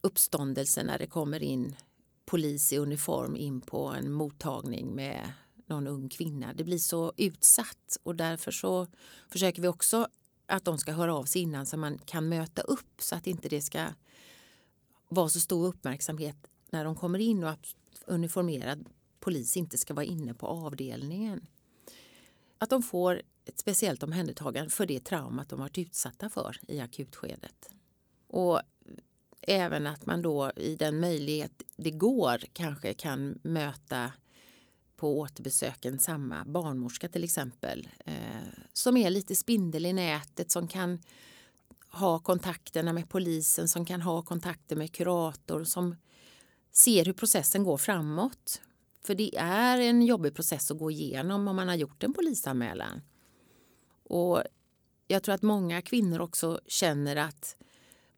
uppståndelse 0.00 0.82
när 0.82 0.98
det 0.98 1.06
kommer 1.06 1.42
in 1.42 1.76
polis 2.24 2.72
i 2.72 2.78
uniform 2.78 3.36
in 3.36 3.60
på 3.60 3.86
en 3.86 4.12
mottagning 4.12 4.94
med 4.94 5.32
någon 5.66 5.86
ung 5.86 6.08
kvinna. 6.08 6.54
Det 6.54 6.64
blir 6.64 6.78
så 6.78 7.12
utsatt 7.16 7.96
och 8.02 8.16
därför 8.16 8.50
så 8.50 8.86
försöker 9.28 9.62
vi 9.62 9.68
också 9.68 10.08
att 10.52 10.64
de 10.64 10.78
ska 10.78 10.92
höra 10.92 11.14
av 11.14 11.24
sig 11.24 11.42
innan 11.42 11.66
så 11.66 11.76
man 11.76 11.98
kan 11.98 12.28
möta 12.28 12.62
upp 12.62 12.94
så 12.98 13.14
att 13.16 13.26
inte 13.26 13.48
det 13.48 13.60
ska 13.60 13.86
vara 15.08 15.28
så 15.28 15.40
stor 15.40 15.66
uppmärksamhet 15.66 16.36
när 16.70 16.84
de 16.84 16.96
kommer 16.96 17.18
in 17.18 17.44
och 17.44 17.50
att 17.50 17.66
uniformerad 18.06 18.88
polis 19.20 19.56
inte 19.56 19.78
ska 19.78 19.94
vara 19.94 20.04
inne 20.04 20.34
på 20.34 20.46
avdelningen. 20.46 21.46
Att 22.58 22.70
de 22.70 22.82
får 22.82 23.22
ett 23.44 23.58
speciellt 23.58 24.02
omhändertagande 24.02 24.70
för 24.70 24.86
det 24.86 25.04
traumat 25.04 25.48
de 25.48 25.58
varit 25.60 25.78
utsatta 25.78 26.30
för 26.30 26.56
i 26.68 26.80
akutskedet. 26.80 27.70
Och 28.26 28.60
även 29.40 29.86
att 29.86 30.06
man 30.06 30.22
då 30.22 30.52
i 30.56 30.76
den 30.76 31.00
möjlighet 31.00 31.62
det 31.76 31.90
går 31.90 32.38
kanske 32.52 32.94
kan 32.94 33.38
möta 33.42 34.12
på 34.96 35.18
återbesöken 35.18 35.98
samma 35.98 36.44
barnmorska 36.44 37.08
till 37.08 37.24
exempel 37.24 37.88
eh, 38.06 38.61
som 38.72 38.96
är 38.96 39.10
lite 39.10 39.36
spindel 39.36 39.86
i 39.86 39.92
nätet 39.92 40.50
som 40.50 40.68
kan 40.68 40.98
ha 41.90 42.18
kontakterna 42.18 42.92
med 42.92 43.08
polisen, 43.08 43.68
som 43.68 43.84
kan 43.84 44.02
ha 44.02 44.22
kontakter 44.22 44.76
med 44.76 44.92
kurator 44.92 45.64
som 45.64 45.96
ser 46.72 47.04
hur 47.04 47.12
processen 47.12 47.64
går 47.64 47.78
framåt. 47.78 48.60
För 49.04 49.14
det 49.14 49.36
är 49.36 49.78
en 49.78 50.02
jobbig 50.02 50.34
process 50.34 50.70
att 50.70 50.78
gå 50.78 50.90
igenom 50.90 51.48
om 51.48 51.56
man 51.56 51.68
har 51.68 51.74
gjort 51.74 52.02
en 52.02 52.14
polisanmälan. 52.14 53.02
Och 54.04 54.42
jag 55.08 55.22
tror 55.22 55.34
att 55.34 55.42
många 55.42 55.82
kvinnor 55.82 56.20
också 56.20 56.60
känner 56.66 57.16
att 57.16 57.56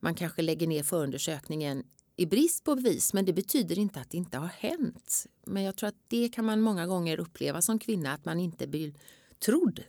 man 0.00 0.14
kanske 0.14 0.42
lägger 0.42 0.66
ner 0.66 0.82
förundersökningen 0.82 1.84
i 2.16 2.26
brist 2.26 2.64
på 2.64 2.74
bevis, 2.74 3.12
men 3.12 3.24
det 3.24 3.32
betyder 3.32 3.78
inte 3.78 4.00
att 4.00 4.10
det 4.10 4.16
inte 4.16 4.38
har 4.38 4.48
hänt. 4.48 5.26
Men 5.46 5.62
jag 5.62 5.76
tror 5.76 5.88
att 5.88 6.04
det 6.08 6.28
kan 6.28 6.44
man 6.44 6.60
många 6.60 6.86
gånger 6.86 7.20
uppleva 7.20 7.62
som 7.62 7.78
kvinna, 7.78 8.12
att 8.12 8.24
man 8.24 8.40
inte 8.40 8.66
blir 8.66 8.94
trodd 9.38 9.82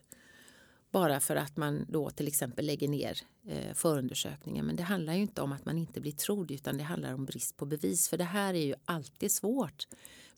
bara 0.96 1.20
för 1.20 1.36
att 1.36 1.58
man 1.58 1.86
då 1.90 2.10
till 2.10 2.28
exempel 2.28 2.66
lägger 2.66 2.88
ner 2.88 3.18
eh, 3.48 3.74
förundersökningen. 3.74 4.66
Men 4.66 4.76
det 4.76 4.84
handlar 4.84 5.14
ju 5.14 5.22
inte 5.22 5.42
om 5.42 5.52
att 5.52 5.66
man 5.66 5.78
inte 5.78 6.02
blir 6.02 6.12
trodd 6.12 6.52
utan 6.52 6.78
det 6.78 6.84
handlar 6.84 7.14
om 7.14 7.26
brist 7.26 7.58
på 7.58 7.66
bevis. 7.66 8.10
För 8.10 8.18
det 8.18 8.24
här 8.24 8.54
är 8.54 8.66
ju 8.66 8.76
alltid 8.86 9.32
svårt 9.32 9.88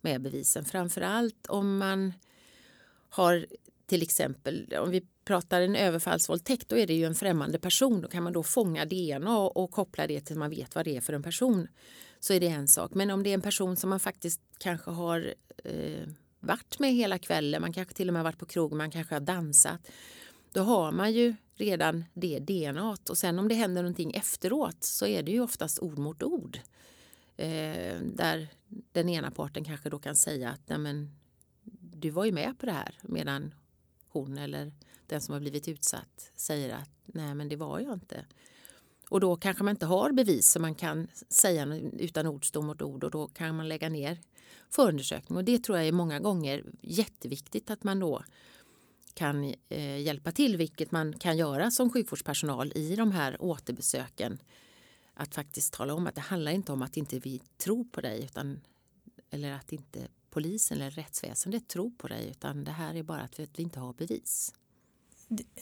med 0.02 0.22
bevisen. 0.22 0.66
Framförallt 0.66 1.48
om 1.48 1.78
man 1.78 2.14
har 3.10 3.46
till 3.86 4.02
exempel, 4.02 4.74
om 4.80 4.92
vi 4.92 5.02
pratar 5.26 5.62
en 5.62 5.76
överfallsvåldtäkt, 5.76 6.70
då 6.70 6.78
är 6.78 6.88
det 6.88 6.94
ju 6.94 7.06
en 7.06 7.16
främmande 7.16 7.60
person. 7.60 8.02
Då 8.02 8.08
kan 8.08 8.24
man 8.24 8.34
då 8.34 8.44
fånga 8.44 8.86
DNA 8.86 9.38
och, 9.38 9.58
och 9.58 9.72
koppla 9.72 10.08
det 10.08 10.22
till 10.22 10.38
man 10.38 10.50
vet 10.50 10.76
vad 10.76 10.86
det 10.86 10.98
är 10.98 11.02
för 11.02 11.14
en 11.14 11.24
person. 11.24 11.68
Så 12.20 12.34
är 12.34 12.40
det 12.40 12.48
en 12.48 12.68
sak. 12.68 12.94
Men 12.94 13.12
om 13.12 13.24
det 13.24 13.30
är 13.30 13.34
en 13.34 13.42
person 13.42 13.78
som 13.78 13.90
man 13.90 14.00
faktiskt 14.00 14.42
kanske 14.58 14.92
har 14.92 15.34
eh, 15.64 16.08
varit 16.40 16.80
med 16.80 16.94
hela 16.94 17.18
kvällen, 17.18 17.62
man 17.62 17.74
kanske 17.74 17.94
till 17.94 18.08
och 18.10 18.14
med 18.14 18.24
varit 18.24 18.40
på 18.40 18.46
krog, 18.46 18.74
man 18.74 18.92
kanske 18.92 19.16
har 19.16 19.20
dansat. 19.20 19.82
Då 20.52 20.62
har 20.62 20.92
man 20.92 21.14
ju 21.14 21.36
redan 21.56 22.06
det 22.14 22.40
DNA 22.40 22.98
och 23.10 23.18
sen 23.18 23.40
om 23.40 23.48
det 23.48 23.56
händer 23.56 23.82
någonting 23.82 24.12
efteråt 24.12 24.84
så 24.84 25.06
är 25.06 25.24
det 25.24 25.32
ju 25.32 25.42
oftast 25.42 25.80
ord 25.80 25.98
mot 25.98 26.24
ord. 26.24 26.60
Eh, 27.38 28.00
där 28.02 28.48
den 28.92 29.10
ena 29.10 29.32
parten 29.32 29.64
kanske 29.64 29.90
då 29.90 30.00
kan 30.00 30.16
säga 30.16 30.50
att 30.50 30.70
Nej, 30.70 30.78
men, 30.78 31.16
du 31.82 32.10
var 32.10 32.26
ju 32.26 32.32
med 32.32 32.60
på 32.60 32.66
det 32.66 32.72
här 32.72 33.00
medan 33.02 33.54
hon 34.08 34.38
eller 34.38 34.74
den 35.08 35.22
som 35.22 35.34
har 35.34 35.40
blivit 35.40 35.68
utsatt 35.68 36.32
säger 36.36 36.76
att 36.76 36.90
nej 37.06 37.36
men 37.36 37.50
det 37.50 37.56
var 37.56 37.80
jag 37.80 37.94
inte. 37.94 38.26
Och 39.10 39.20
då 39.20 39.36
kanske 39.36 39.64
man 39.64 39.72
inte 39.72 39.86
har 39.86 40.12
bevis 40.12 40.50
som 40.52 40.62
man 40.62 40.76
kan 40.76 41.08
säga 41.30 41.76
utan 42.00 42.28
ord 42.28 42.48
stå 42.48 42.62
mot 42.62 42.82
ord 42.82 43.04
och 43.04 43.12
då 43.12 43.28
kan 43.28 43.56
man 43.56 43.68
lägga 43.68 43.90
ner 43.90 44.20
förundersökning. 44.70 45.38
Och 45.38 45.44
det 45.44 45.64
tror 45.64 45.78
jag 45.78 45.88
är 45.88 45.92
många 45.92 46.20
gånger 46.20 46.64
jätteviktigt 46.82 47.70
att 47.70 47.84
man 47.84 48.00
då 48.00 48.24
kan 49.18 49.54
eh, 49.70 49.98
hjälpa 50.00 50.32
till, 50.32 50.58
vilket 50.58 50.92
man 50.92 51.14
kan 51.20 51.38
göra 51.38 51.72
som 51.72 51.92
sjukvårdspersonal 51.92 52.72
i 52.76 52.96
de 52.96 53.12
här 53.12 53.38
återbesöken. 53.40 54.40
Att 55.14 55.36
faktiskt 55.36 55.74
tala 55.74 55.94
om 55.94 56.08
att 56.08 56.16
det 56.16 56.22
handlar 56.22 56.52
inte 56.52 56.72
om 56.72 56.82
att 56.82 56.98
inte 56.98 57.20
vi 57.20 57.42
tror 57.58 57.84
på 57.84 58.02
dig 58.02 58.24
utan, 58.24 58.62
eller 59.30 59.54
att 59.54 59.72
inte 59.72 60.00
polisen 60.30 60.78
eller 60.78 60.92
rättsväsendet 60.92 61.68
tror 61.68 61.92
på 61.92 62.08
dig 62.08 62.28
utan 62.30 62.64
det 62.64 62.72
här 62.72 62.96
är 62.96 63.04
bara 63.04 63.22
att 63.22 63.40
vi 63.40 63.48
inte 63.58 63.80
har 63.80 63.94
bevis. 63.94 64.54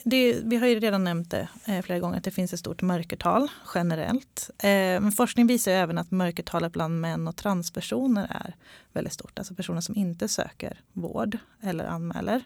Det, 0.04 0.40
vi 0.44 0.56
har 0.56 0.66
ju 0.66 0.80
redan 0.80 1.04
nämnt 1.04 1.30
det 1.30 1.48
eh, 1.66 1.82
flera 1.82 1.98
gånger 1.98 2.16
att 2.16 2.24
det 2.24 2.30
finns 2.30 2.52
ett 2.52 2.60
stort 2.60 2.82
mörkertal 2.82 3.48
generellt. 3.74 4.50
Eh, 4.58 4.68
men 5.00 5.12
forskning 5.12 5.46
visar 5.46 5.72
även 5.72 5.98
att 5.98 6.10
mörkertalet 6.10 6.72
bland 6.72 7.00
män 7.00 7.28
och 7.28 7.36
transpersoner 7.36 8.26
är 8.30 8.56
väldigt 8.92 9.12
stort. 9.12 9.38
Alltså 9.38 9.54
personer 9.54 9.80
som 9.80 9.96
inte 9.96 10.28
söker 10.28 10.80
vård 10.92 11.38
eller 11.60 11.84
anmäler. 11.84 12.44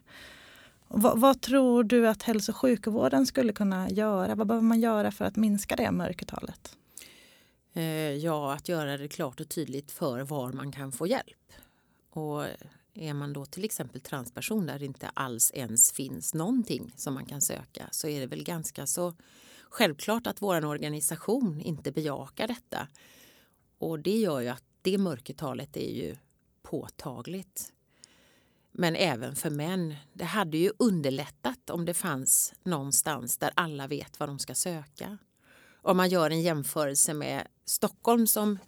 Vad, 0.92 1.20
vad, 1.20 1.40
tror 1.40 1.84
du 1.84 2.08
att 2.08 2.22
hälso 2.22 2.52
och 2.52 2.56
sjukvården 2.56 3.26
skulle 3.26 3.52
kunna 3.52 3.90
göra? 3.90 4.34
Vad 4.34 4.46
behöver 4.46 4.66
man 4.66 4.80
göra 4.80 5.10
för 5.10 5.24
att 5.24 5.36
minska 5.36 5.76
det 5.76 5.90
mörkertalet? 5.90 6.76
Eh, 7.72 7.82
ja, 8.14 8.54
att 8.54 8.68
göra 8.68 8.96
det 8.96 9.08
klart 9.08 9.40
och 9.40 9.48
tydligt 9.48 9.90
för 9.90 10.20
var 10.20 10.52
man 10.52 10.72
kan 10.72 10.92
få 10.92 11.06
hjälp. 11.06 11.52
Och 12.10 12.44
är 12.94 13.14
man 13.14 13.32
då 13.32 13.46
till 13.46 13.64
exempel 13.64 14.00
transperson 14.00 14.66
där 14.66 14.78
det 14.78 14.84
inte 14.84 15.08
alls 15.14 15.50
ens 15.54 15.92
finns 15.92 16.34
någonting 16.34 16.92
som 16.96 17.14
man 17.14 17.26
kan 17.26 17.40
söka 17.40 17.88
så 17.90 18.08
är 18.08 18.20
det 18.20 18.26
väl 18.26 18.44
ganska 18.44 18.86
så 18.86 19.14
självklart 19.68 20.26
att 20.26 20.42
vår 20.42 20.64
organisation 20.64 21.60
inte 21.60 21.92
bejakar 21.92 22.48
detta. 22.48 22.88
Och 23.78 23.98
det 24.00 24.16
gör 24.16 24.40
ju 24.40 24.48
att 24.48 24.64
det 24.82 24.98
mörkertalet 24.98 25.76
är 25.76 25.92
ju 25.94 26.16
påtagligt. 26.62 27.72
Men 28.80 28.96
även 28.96 29.36
för 29.36 29.50
män. 29.50 29.94
Det 30.12 30.24
hade 30.24 30.58
ju 30.58 30.72
underlättat 30.78 31.70
om 31.70 31.84
det 31.84 31.94
fanns 31.94 32.54
någonstans 32.62 33.38
där 33.38 33.50
alla 33.54 33.86
vet 33.86 34.20
vad 34.20 34.28
de 34.28 34.38
ska 34.38 34.54
söka. 34.54 35.18
Om 35.82 35.96
man 35.96 36.08
gör 36.08 36.30
en 36.30 36.42
jämförelse 36.42 37.14
med 37.14 37.46
Stockholm 37.64 38.26
som 38.26 38.58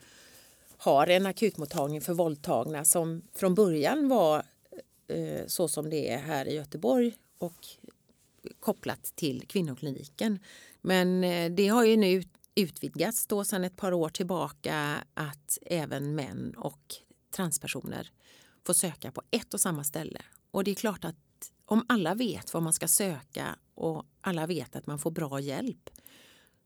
har 0.77 1.07
en 1.07 1.27
akutmottagning 1.27 2.01
för 2.01 2.15
våldtagna 2.15 2.85
som 2.85 3.23
från 3.35 3.55
början 3.55 4.09
var 4.09 4.43
eh, 5.09 5.47
så 5.47 5.69
som 5.69 5.91
det 5.91 6.11
är 6.11 6.19
här 6.19 6.49
i 6.49 6.55
Göteborg 6.55 7.15
och 7.39 7.67
kopplat 8.61 9.13
till 9.15 9.47
kvinnokliniken. 9.47 10.39
Men 10.81 11.25
eh, 11.25 11.53
det 11.53 11.69
har 11.69 11.85
ju 11.85 11.97
nu 11.97 12.23
utvidgats 12.55 13.27
då 13.27 13.45
sedan 13.45 13.65
ett 13.65 13.77
par 13.77 13.93
år 13.93 14.09
tillbaka 14.09 15.05
att 15.15 15.59
även 15.63 16.15
män 16.15 16.55
och 16.57 16.95
transpersoner 17.31 18.11
får 18.67 18.75
söka 18.75 19.13
på 19.13 19.23
ett 19.31 19.55
och 19.55 19.61
samma 19.61 19.85
ställe. 19.85 20.23
Och 20.51 20.65
det 20.65 20.71
är 20.71 20.75
klart 20.75 21.05
att 21.05 21.17
om 21.65 21.85
alla 21.89 22.15
vet 22.15 22.55
vad 22.55 22.63
man 22.63 22.73
ska 22.73 22.89
söka 22.89 23.57
och 23.75 24.07
alla 24.21 24.47
vet 24.47 24.77
att 24.77 24.87
man 24.87 24.99
får 24.99 25.11
bra 25.11 25.41
hjälp, 25.41 25.91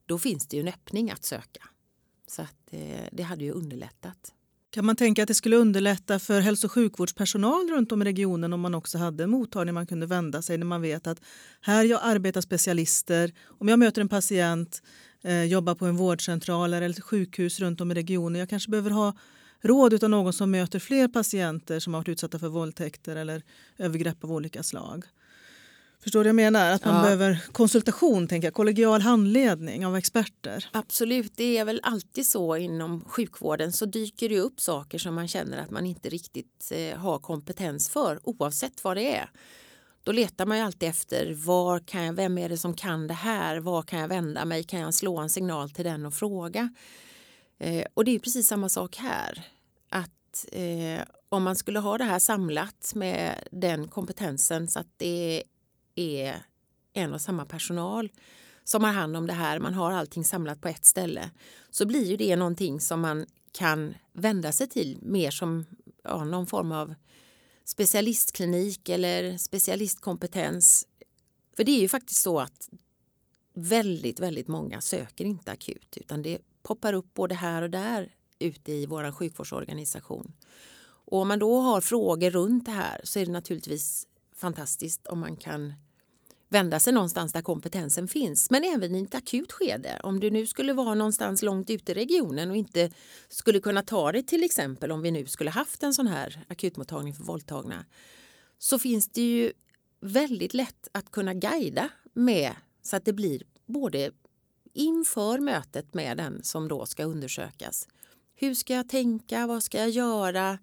då 0.07 0.19
finns 0.19 0.47
det 0.47 0.57
ju 0.57 0.61
en 0.61 0.69
öppning 0.69 1.11
att 1.11 1.25
söka. 1.25 1.69
Så 2.27 2.43
att 2.43 2.57
eh, 2.71 3.09
det 3.13 3.23
hade 3.23 3.45
ju 3.45 3.51
underlättat. 3.51 4.33
Kan 4.71 4.87
man 4.87 4.97
tänka 4.97 5.23
att 5.23 5.29
det 5.29 5.35
skulle 5.35 5.57
underlätta 5.57 6.19
för 6.19 6.41
hälso 6.41 6.67
och 6.67 6.73
sjukvårdspersonal 6.73 7.69
runt 7.71 7.93
om 7.93 8.03
i 8.03 8.05
regionen 8.05 8.53
om 8.53 8.61
man 8.61 8.75
också 8.75 8.99
hade 8.99 9.25
en 9.25 9.31
mottagning 9.31 9.75
man 9.75 9.87
kunde 9.87 10.07
vända 10.07 10.43
sig 10.43 10.59
när 10.59 10.67
man 10.67 10.83
vet 10.83 11.07
att 11.07 11.21
här 11.61 11.99
arbetar 12.03 12.41
specialister. 12.41 13.33
Om 13.47 13.69
jag 13.69 13.79
möter 13.79 14.01
en 14.01 14.09
patient, 14.09 14.83
eh, 15.23 15.45
jobbar 15.45 15.75
på 15.75 15.87
en 15.87 15.97
vårdcentral 15.97 16.75
eller 16.75 16.91
ett 16.91 17.05
sjukhus 17.05 17.61
runt 17.61 17.81
om 17.81 17.91
i 17.91 17.95
regionen. 17.95 18.41
Jag 18.41 18.49
kanske 18.49 18.71
behöver 18.71 18.91
ha 18.91 19.15
råd 19.61 20.05
av 20.05 20.11
någon 20.11 20.33
som 20.33 20.51
möter 20.51 20.79
fler 20.79 21.09
patienter 21.09 21.81
som 21.81 21.95
har 21.95 22.01
varit 22.01 22.09
utsatta 22.09 22.39
för 22.39 22.49
våldtäkter 22.49 23.17
eller 23.17 23.43
övergrepp 23.79 24.25
av 24.25 24.33
olika 24.33 24.63
slag. 24.63 25.05
Förstår 26.03 26.21
du 26.21 26.23
vad 26.25 26.29
jag 26.29 26.53
menar? 26.53 26.71
Att 26.71 26.85
man 26.85 26.97
ja. 26.97 27.03
behöver 27.03 27.45
konsultation, 27.53 28.29
tänker 28.29 28.47
jag, 28.47 28.55
kollegial 28.55 29.01
handledning 29.01 29.87
av 29.87 29.97
experter. 29.97 30.69
Absolut, 30.73 31.33
det 31.37 31.59
är 31.59 31.65
väl 31.65 31.81
alltid 31.83 32.27
så 32.27 32.57
inom 32.57 33.05
sjukvården 33.05 33.73
så 33.73 33.87
dyker 33.87 34.29
det 34.29 34.41
upp 34.41 34.61
saker 34.61 34.99
som 34.99 35.15
man 35.15 35.29
känner 35.29 35.59
att 35.59 35.71
man 35.71 35.87
inte 35.87 36.09
riktigt 36.09 36.73
eh, 36.75 36.99
har 36.99 37.19
kompetens 37.19 37.89
för 37.89 38.21
oavsett 38.23 38.85
vad 38.85 38.97
det 38.97 39.17
är. 39.17 39.31
Då 40.05 40.13
letar 40.13 40.47
man 40.47 40.57
ju 40.57 40.63
alltid 40.63 40.89
efter 40.89 41.35
var 41.35 41.81
kan 41.81 42.05
jag, 42.05 42.13
vem 42.13 42.39
är 42.39 42.49
det 42.49 42.59
som 42.59 42.75
kan 42.75 43.07
det 43.07 43.15
här, 43.15 43.61
var 43.61 43.83
kan 43.83 43.99
jag 43.99 44.09
vända 44.09 44.45
mig, 44.45 44.65
kan 44.65 44.81
jag 44.81 44.95
slå 44.95 45.19
en 45.19 45.31
signal 45.31 45.71
till 45.71 45.85
den 45.85 46.07
och 46.07 46.15
fråga? 46.15 46.71
Eh, 47.59 47.87
och 47.95 48.05
det 48.05 48.15
är 48.15 48.19
precis 48.19 48.49
samma 48.49 48.69
sak 48.69 48.97
här. 48.97 49.47
Att 49.89 50.47
eh, 50.53 51.03
om 51.29 51.43
man 51.43 51.57
skulle 51.57 51.79
ha 51.79 51.99
det 51.99 52.05
här 52.05 52.19
samlat 52.19 52.93
med 52.95 53.49
den 53.53 53.89
kompetensen 53.89 54.69
så 54.69 54.79
att 54.79 54.93
det 54.97 55.45
är 55.95 56.43
en 56.93 57.13
och 57.13 57.21
samma 57.21 57.45
personal 57.45 58.13
som 58.65 58.85
har 58.85 58.93
hand 58.93 59.17
om 59.17 59.27
det 59.27 59.33
här, 59.33 59.59
man 59.59 59.75
har 59.75 59.93
allting 59.93 60.25
samlat 60.25 60.61
på 60.61 60.69
ett 60.69 60.85
ställe, 60.85 61.31
så 61.71 61.87
blir 61.87 62.05
ju 62.05 62.17
det 62.17 62.37
någonting 62.37 62.81
som 62.81 63.01
man 63.01 63.27
kan 63.53 63.95
vända 64.13 64.53
sig 64.53 64.69
till 64.69 64.99
mer 65.03 65.31
som 65.31 65.65
ja, 66.05 66.25
någon 66.25 66.47
form 66.47 66.73
av 66.73 66.95
specialistklinik 67.65 68.89
eller 68.89 69.39
specialistkompetens. 69.39 70.87
För 71.57 71.65
det 71.65 71.73
är 71.73 71.81
ju 71.81 71.89
faktiskt 71.89 72.21
så 72.21 72.41
att 72.41 72.69
väldigt, 73.55 74.21
väldigt 74.21 74.49
många 74.49 74.81
söker 74.81 75.25
inte 75.25 75.53
akut 75.53 75.97
utan 75.97 76.23
det 76.23 76.39
poppar 76.67 76.93
upp 76.93 77.15
både 77.15 77.35
här 77.35 77.63
och 77.63 77.71
där 77.71 78.13
ute 78.39 78.73
i 78.73 78.87
vår 78.87 79.13
sjukvårdsorganisation. 79.13 80.33
Och 80.81 81.19
om 81.19 81.29
man 81.29 81.39
då 81.39 81.61
har 81.61 81.81
frågor 81.81 82.31
runt 82.31 82.65
det 82.65 82.73
här 82.73 83.01
så 83.05 83.19
är 83.19 83.27
det 83.27 83.33
naturligtvis 83.33 84.07
fantastiskt 84.37 85.07
om 85.07 85.21
man 85.21 85.37
kan 85.37 85.75
vända 86.49 86.81
sig 86.81 86.93
någonstans 86.93 87.33
där 87.33 87.43
kompetensen 87.43 88.09
finns. 88.09 88.51
Men 88.51 88.65
även 88.65 88.95
i 88.95 89.03
ett 89.03 89.15
akut 89.15 89.53
skede. 89.53 90.01
Om 90.03 90.21
du 90.21 90.31
nu 90.31 90.47
skulle 90.47 90.73
vara 90.73 90.95
någonstans 90.95 91.43
långt 91.43 91.71
ute 91.71 91.93
i 91.93 91.95
regionen 91.95 92.51
och 92.51 92.57
inte 92.57 92.91
skulle 93.29 93.61
kunna 93.61 93.83
ta 93.83 94.13
dig 94.13 94.23
till 94.23 94.45
exempel 94.45 94.93
om 94.93 95.03
vi 95.03 95.11
nu 95.11 95.27
skulle 95.27 95.51
haft 95.51 95.83
en 95.83 95.95
sån 95.95 96.07
här 96.07 96.45
akutmottagning 96.49 97.15
för 97.15 97.25
våldtagna 97.25 97.85
så 98.59 98.79
finns 98.79 99.09
det 99.09 99.23
ju 99.23 99.53
väldigt 100.01 100.55
lätt 100.55 100.89
att 100.93 101.11
kunna 101.11 101.35
guida 101.35 101.89
med 102.13 102.53
så 102.83 102.97
att 102.97 103.05
det 103.05 103.13
blir 103.13 103.43
både 103.67 104.11
inför 104.77 105.39
mötet 105.39 105.95
med 105.95 106.17
den 106.17 106.43
som 106.43 106.69
då 106.69 106.87
ska 106.87 107.05
undersökas. 107.05 107.89
Hur 108.35 108.55
ska 108.55 108.75
jag 108.75 108.89
tänka? 108.89 109.47
Vad 109.47 109.63
ska 109.63 109.79
jag 109.79 109.91
göra? 109.91 110.59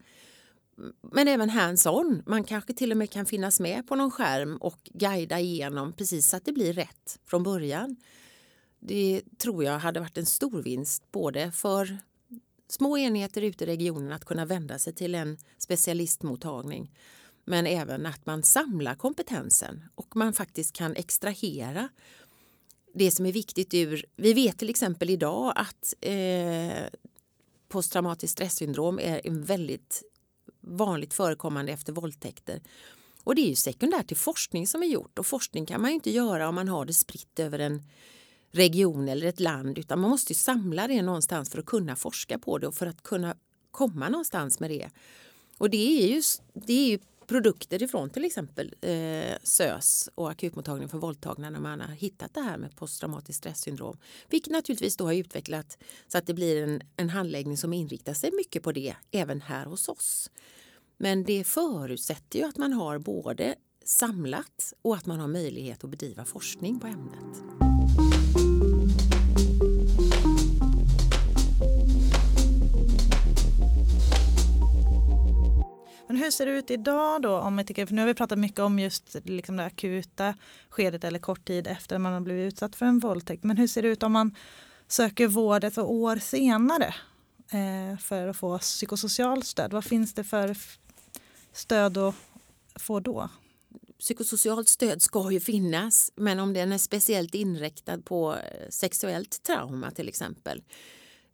Men 1.02 1.28
även 1.28 1.50
hands-on. 1.50 2.24
Man 2.26 2.44
kanske 2.44 2.74
till 2.74 2.92
och 2.92 2.98
med 2.98 3.12
kan 3.12 3.26
finnas 3.26 3.60
med 3.60 3.88
på 3.88 3.96
någon 3.96 4.12
skärm 4.12 4.58
och 4.58 4.80
guida 4.94 5.40
igenom 5.40 5.94
precis 5.94 6.30
så 6.30 6.38
att 6.38 6.46
det 6.46 6.52
blir 6.52 6.74
rätt 6.74 7.20
från 7.26 7.44
början. 7.44 7.96
Det 8.80 9.22
tror 9.38 9.64
jag 9.64 9.80
hade 9.80 10.00
varit 10.00 10.18
en 10.18 10.26
stor 10.26 10.62
vinst 10.62 11.12
både 11.12 11.52
för 11.52 11.98
små 12.70 12.98
enheter 12.98 13.42
ute 13.42 13.64
i 13.64 13.68
regionen 13.68 14.12
att 14.12 14.26
kunna 14.26 14.46
vända 14.46 14.80
sig 14.80 14.94
till 14.94 15.16
en 15.16 15.38
specialistmottagning 15.58 16.92
men 17.46 17.68
även 17.68 18.06
att 18.06 18.26
man 18.26 18.44
samlar 18.44 18.96
kompetensen 18.96 19.84
och 19.96 20.16
man 20.16 20.34
faktiskt 20.34 20.74
kan 20.74 20.96
extrahera 20.96 21.90
det 22.94 23.12
som 23.12 23.26
är 23.26 23.32
viktigt 23.32 23.74
ur... 23.74 24.06
Vi 24.16 24.34
vet 24.34 24.58
till 24.58 24.70
exempel 24.70 25.10
idag 25.10 25.54
att 25.56 25.94
eh, 26.02 26.84
posttraumatiskt 27.68 28.32
stresssyndrom 28.32 29.00
är 29.00 29.28
en 29.28 29.44
väldigt 29.44 30.04
vanligt 30.62 31.14
förekommande 31.14 31.72
efter 31.72 31.94
våldtäkter. 31.94 32.62
Och 33.24 33.36
det 33.36 33.42
är 33.42 33.50
ju 33.50 33.56
sekundärt 33.56 34.08
till 34.08 34.18
forskning 34.18 34.68
som 34.68 34.84
är 34.84 34.88
gjort 34.88 35.20
och 35.20 35.28
forskning 35.28 35.66
kan 35.66 35.82
man 35.82 35.90
ju 35.90 35.96
inte 35.96 36.12
göra 36.12 36.50
om 36.50 36.56
man 36.56 36.68
har 36.68 36.86
det 36.86 36.94
spritt 36.94 37.40
över 37.40 37.60
en 37.60 37.84
region 38.52 39.10
eller 39.10 39.28
ett 39.28 39.40
land 39.40 39.78
utan 39.78 40.00
man 40.00 40.10
måste 40.10 40.34
samla 40.34 40.88
det 40.88 41.02
någonstans 41.02 41.50
för 41.50 41.60
att 41.60 41.66
kunna 41.66 41.96
forska 41.96 42.40
på 42.40 42.58
det 42.58 42.68
och 42.68 42.76
för 42.76 42.88
att 42.88 43.04
kunna 43.04 43.36
komma 43.72 44.10
någonstans 44.10 44.60
med 44.60 44.70
det. 44.70 44.90
Och 45.58 45.70
det 45.70 46.04
är 46.04 46.08
ju, 46.08 46.22
det 46.54 46.74
är 46.74 46.88
ju 46.88 47.00
produkter 47.28 47.84
ifrån 47.84 48.10
till 48.10 48.26
exempel 48.26 48.74
eh, 48.82 49.38
SÖS 49.44 50.10
och 50.16 50.32
akutmottagningen 50.32 50.90
för 50.90 50.98
våldtagna 50.98 51.50
när 51.50 51.60
man 51.60 51.82
har 51.82 51.88
hittat 51.88 52.34
det 52.34 52.42
här 52.42 52.58
med 52.58 52.76
posttraumatiskt 52.76 53.38
stresssyndrom. 53.38 53.98
Vilket 54.30 54.52
naturligtvis 54.52 54.98
då 54.98 55.06
har 55.06 55.14
utvecklat 55.14 55.78
så 56.08 56.18
att 56.18 56.28
det 56.28 56.34
blir 56.34 56.64
en, 56.64 56.82
en 56.98 57.10
handläggning 57.10 57.58
som 57.58 57.74
inriktar 57.74 58.14
sig 58.14 58.32
mycket 58.32 58.64
på 58.64 58.72
det 58.72 58.96
även 59.12 59.42
här 59.42 59.66
hos 59.66 59.90
oss. 59.90 60.32
Men 60.98 61.24
det 61.24 61.44
förutsätter 61.44 62.40
ju 62.40 62.46
att 62.46 62.58
man 62.58 62.74
har 62.74 63.00
både 63.00 63.56
samlat 63.86 64.74
och 64.82 64.96
att 64.96 65.06
man 65.06 65.20
har 65.20 65.28
möjlighet 65.28 65.84
att 65.84 65.90
bedriva 65.90 66.26
forskning 66.26 66.80
på 66.80 66.88
ämnet. 66.88 67.44
Men 76.08 76.18
hur 76.18 76.32
ser 76.32 76.46
det 76.46 76.52
ut 76.52 76.72
idag 76.72 77.22
då? 77.22 77.38
Om 77.38 77.64
tycker, 77.68 77.86
för 77.86 77.94
nu 77.94 78.02
har 78.02 78.08
vi 78.08 78.14
pratat 78.14 78.40
mycket 78.40 78.60
om 78.60 78.80
just 78.80 79.16
liksom 79.24 79.58
det 79.58 79.66
akuta 79.66 80.36
skedet 80.70 81.04
eller 81.04 81.20
kort 81.20 81.46
tid 81.46 81.68
efter 81.68 81.98
man 81.98 82.14
har 82.14 82.20
blivit 82.20 82.54
utsatt 82.54 82.76
för 82.76 82.86
en 82.86 83.00
våldtäkt. 83.00 83.44
Men 83.44 83.58
hur 83.58 83.68
ser 83.68 83.82
det 83.82 83.88
ut 83.88 84.04
om 84.04 84.12
man 84.12 84.36
söker 84.88 85.28
vård 85.28 85.64
ett 85.64 85.78
år 85.78 86.16
senare 86.16 86.96
eh, 87.52 88.00
för 88.00 88.28
att 88.28 88.38
få 88.38 88.60
psykosocialt 88.60 89.46
stöd? 89.46 89.72
Vad 89.72 89.86
finns 89.86 90.14
det 90.14 90.24
för 90.24 90.58
stöd 91.54 91.98
att 91.98 92.16
få 92.76 93.00
då? 93.00 93.30
Psykosocialt 94.00 94.70
stöd 94.70 95.02
ska 95.02 95.32
ju 95.32 95.40
finnas 95.40 96.12
men 96.16 96.40
om 96.40 96.54
den 96.54 96.72
är 96.72 96.78
speciellt 96.78 97.36
inriktad 97.36 98.02
på 98.02 98.36
eh, 98.36 98.70
sexuellt 98.70 99.44
trauma 99.44 99.92
till 99.92 100.08
exempel. 100.08 100.64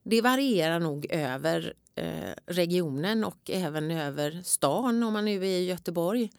Det 0.09 0.21
varierar 0.21 0.79
nog 0.79 1.05
över 1.09 1.73
Eh, 1.99 2.33
regionen 2.45 3.23
och 3.23 3.49
även 3.49 3.91
över 3.91 4.41
stan 4.43 5.03
om 5.03 5.13
man 5.13 5.25
nu 5.25 5.35
är 5.35 5.59
i 5.59 5.65
Göteborg. 5.65 6.31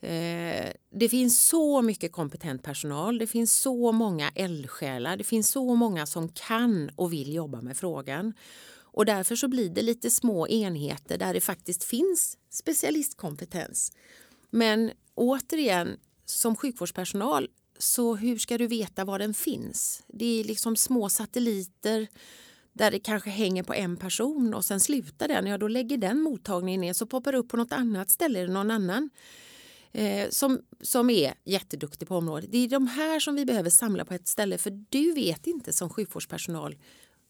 Eh, 0.00 0.66
det 0.90 1.08
finns 1.08 1.46
så 1.46 1.82
mycket 1.82 2.12
kompetent 2.12 2.62
personal, 2.62 3.18
det 3.18 3.26
finns 3.26 3.54
så 3.54 3.92
många 3.92 4.30
eldsjälar, 4.34 5.16
det 5.16 5.24
finns 5.24 5.50
så 5.50 5.74
många 5.74 6.06
som 6.06 6.28
kan 6.28 6.90
och 6.96 7.12
vill 7.12 7.34
jobba 7.34 7.60
med 7.60 7.76
frågan. 7.76 8.32
Och 8.78 9.06
därför 9.06 9.36
så 9.36 9.48
blir 9.48 9.70
det 9.70 9.82
lite 9.82 10.10
små 10.10 10.48
enheter 10.48 11.18
där 11.18 11.34
det 11.34 11.40
faktiskt 11.40 11.84
finns 11.84 12.38
specialistkompetens. 12.50 13.92
Men 14.50 14.90
återigen, 15.14 15.96
som 16.24 16.56
sjukvårdspersonal, 16.56 17.48
så 17.78 18.14
hur 18.14 18.38
ska 18.38 18.58
du 18.58 18.66
veta 18.66 19.04
var 19.04 19.18
den 19.18 19.34
finns? 19.34 20.02
Det 20.06 20.40
är 20.40 20.44
liksom 20.44 20.76
små 20.76 21.08
satelliter 21.08 22.08
där 22.76 22.90
det 22.90 22.98
kanske 22.98 23.30
hänger 23.30 23.62
på 23.62 23.74
en 23.74 23.96
person 23.96 24.54
och 24.54 24.64
sen 24.64 24.80
slutar 24.80 25.28
den, 25.28 25.46
ja 25.46 25.58
då 25.58 25.68
lägger 25.68 25.96
den 25.96 26.20
mottagningen 26.20 26.80
ner 26.80 26.92
så 26.92 27.06
poppar 27.06 27.32
det 27.32 27.38
upp 27.38 27.48
på 27.48 27.56
något 27.56 27.72
annat 27.72 28.10
ställe 28.10 28.40
eller 28.40 28.52
någon 28.52 28.70
annan 28.70 29.10
eh, 29.92 30.28
som, 30.30 30.60
som 30.80 31.10
är 31.10 31.34
jätteduktig 31.44 32.08
på 32.08 32.16
området. 32.16 32.52
Det 32.52 32.58
är 32.58 32.68
de 32.68 32.86
här 32.86 33.20
som 33.20 33.34
vi 33.34 33.44
behöver 33.44 33.70
samla 33.70 34.04
på 34.04 34.14
ett 34.14 34.28
ställe 34.28 34.58
för 34.58 34.70
du 34.88 35.12
vet 35.12 35.46
inte 35.46 35.72
som 35.72 35.90
sjukvårdspersonal 35.90 36.76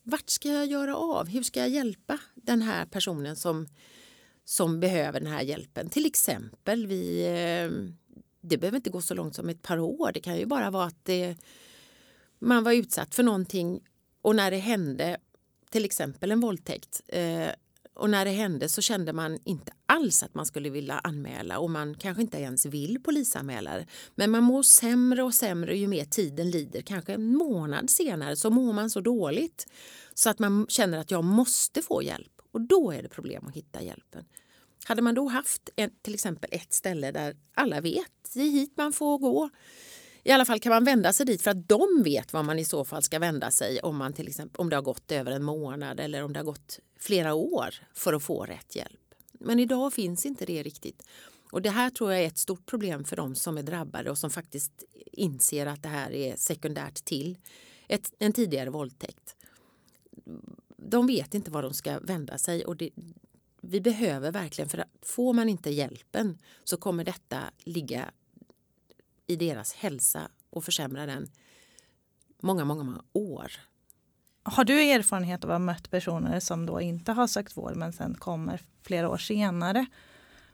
vart 0.09 0.30
ska 0.30 0.48
jag 0.48 0.66
göra 0.66 0.96
av? 0.96 1.28
Hur 1.28 1.42
ska 1.42 1.61
jag 1.61 1.68
hjälpa 1.68 2.18
den 2.35 2.62
här 2.62 2.87
personen 2.87 3.37
som, 3.37 3.66
som 4.44 4.80
behöver 4.80 5.20
den 5.20 5.32
här 5.32 5.42
hjälpen? 5.42 5.88
Till 5.88 6.06
exempel, 6.06 6.87
vi, 6.87 7.26
eh, 7.26 7.94
det 8.40 8.59
behöver 8.59 8.76
inte 8.76 8.90
gå 8.90 9.00
så 9.00 9.14
långt 9.14 9.35
som 9.35 9.48
ett 9.48 9.62
par 9.62 9.78
år. 9.78 10.11
Det 10.14 10.20
kan 10.20 10.37
ju 10.37 10.46
bara 10.46 10.70
vara 10.70 10.85
att 10.85 11.04
det, 11.04 11.37
man 12.38 12.64
var 12.64 12.72
utsatt 12.72 13.14
för 13.14 13.22
någonting 13.22 13.80
och 14.22 14.37
när 14.37 14.50
det 14.50 14.56
hände 14.56 15.16
till 15.76 15.84
exempel 15.84 16.32
en 16.32 16.40
våldtäkt, 16.40 17.00
eh, 17.08 17.48
och 17.94 18.10
när 18.10 18.24
det 18.24 18.30
hände 18.30 18.68
så 18.68 18.82
kände 18.82 19.12
man 19.12 19.38
inte 19.44 19.72
alls 19.86 20.22
att 20.22 20.34
man 20.34 20.46
skulle 20.46 20.70
vilja 20.70 20.98
anmäla 20.98 21.58
och 21.58 21.70
man 21.70 21.94
kanske 21.94 22.22
inte 22.22 22.38
ens 22.38 22.66
vill 22.66 23.02
polisanmäla. 23.02 23.84
Men 24.14 24.30
man 24.30 24.42
mår 24.42 24.62
sämre 24.62 25.22
och 25.22 25.34
sämre 25.34 25.76
ju 25.76 25.86
mer 25.86 26.04
tiden 26.04 26.50
lider. 26.50 26.80
Kanske 26.80 27.12
en 27.12 27.36
månad 27.36 27.90
senare 27.90 28.36
så 28.36 28.50
mår 28.50 28.72
man 28.72 28.90
så 28.90 29.00
dåligt 29.00 29.66
så 30.14 30.30
att 30.30 30.38
man 30.38 30.66
känner 30.68 30.98
att 30.98 31.10
jag 31.10 31.24
måste 31.24 31.82
få 31.82 32.02
hjälp. 32.02 32.32
Och 32.52 32.60
då 32.60 32.90
är 32.92 33.02
det 33.02 33.08
problem 33.08 33.46
att 33.46 33.54
hitta 33.54 33.82
hjälpen. 33.82 34.24
Hade 34.84 35.02
man 35.02 35.14
då 35.14 35.28
haft 35.28 35.70
ett, 35.76 36.02
till 36.02 36.14
exempel 36.14 36.50
ett 36.52 36.72
ställe 36.72 37.10
där 37.10 37.36
alla 37.54 37.80
vet 37.80 38.12
det 38.34 38.40
är 38.40 38.50
hit 38.50 38.72
man 38.76 38.92
får 38.92 39.18
gå. 39.18 39.50
I 40.26 40.30
alla 40.30 40.44
fall 40.44 40.60
kan 40.60 40.70
man 40.70 40.84
vända 40.84 41.12
sig 41.12 41.26
dit 41.26 41.42
för 41.42 41.50
att 41.50 41.68
de 41.68 42.02
vet 42.04 42.32
var 42.32 42.42
man 42.42 42.58
i 42.58 42.64
så 42.64 42.84
fall 42.84 43.02
ska 43.02 43.18
vända 43.18 43.50
sig 43.50 43.80
om, 43.80 43.96
man 43.96 44.12
till 44.12 44.28
exempel, 44.28 44.60
om 44.60 44.70
det 44.70 44.76
har 44.76 44.82
gått 44.82 45.12
över 45.12 45.32
en 45.32 45.42
månad 45.42 46.00
eller 46.00 46.22
om 46.22 46.32
det 46.32 46.38
har 46.38 46.44
gått 46.44 46.78
flera 46.98 47.34
år 47.34 47.74
för 47.94 48.12
att 48.12 48.22
få 48.22 48.44
rätt 48.44 48.76
hjälp. 48.76 49.14
Men 49.32 49.58
idag 49.58 49.92
finns 49.92 50.26
inte 50.26 50.46
det 50.46 50.62
riktigt. 50.62 51.02
Och 51.52 51.62
Det 51.62 51.70
här 51.70 51.90
tror 51.90 52.12
jag 52.12 52.22
är 52.22 52.26
ett 52.26 52.38
stort 52.38 52.66
problem 52.66 53.04
för 53.04 53.16
de 53.16 53.34
som 53.34 53.58
är 53.58 53.62
drabbade 53.62 54.10
och 54.10 54.18
som 54.18 54.30
faktiskt 54.30 54.84
inser 55.12 55.66
att 55.66 55.82
det 55.82 55.88
här 55.88 56.12
är 56.12 56.36
sekundärt 56.36 57.04
till 57.04 57.38
ett, 57.88 58.12
en 58.18 58.32
tidigare 58.32 58.70
våldtäkt. 58.70 59.36
De 60.76 61.06
vet 61.06 61.34
inte 61.34 61.50
var 61.50 61.62
de 61.62 61.74
ska 61.74 61.98
vända 61.98 62.38
sig 62.38 62.64
och 62.64 62.76
det, 62.76 62.90
vi 63.60 63.80
behöver 63.80 64.32
verkligen, 64.32 64.68
för 64.68 64.84
får 65.02 65.32
man 65.32 65.48
inte 65.48 65.70
hjälpen 65.70 66.38
så 66.64 66.76
kommer 66.76 67.04
detta 67.04 67.40
ligga 67.58 68.10
i 69.26 69.36
deras 69.36 69.72
hälsa 69.72 70.30
och 70.50 70.64
försämra 70.64 71.06
den 71.06 71.30
många, 72.42 72.64
många, 72.64 72.82
många 72.82 73.04
år. 73.12 73.52
Har 74.42 74.64
du 74.64 74.82
erfarenhet 74.82 75.44
av 75.44 75.50
att 75.50 75.54
ha 75.54 75.58
mött 75.58 75.90
personer 75.90 76.40
som 76.40 76.66
då 76.66 76.80
inte 76.80 77.12
har 77.12 77.26
sökt 77.26 77.56
vård 77.56 77.76
men 77.76 77.92
sen 77.92 78.14
kommer 78.14 78.60
flera 78.82 79.08
år 79.08 79.18
senare 79.18 79.86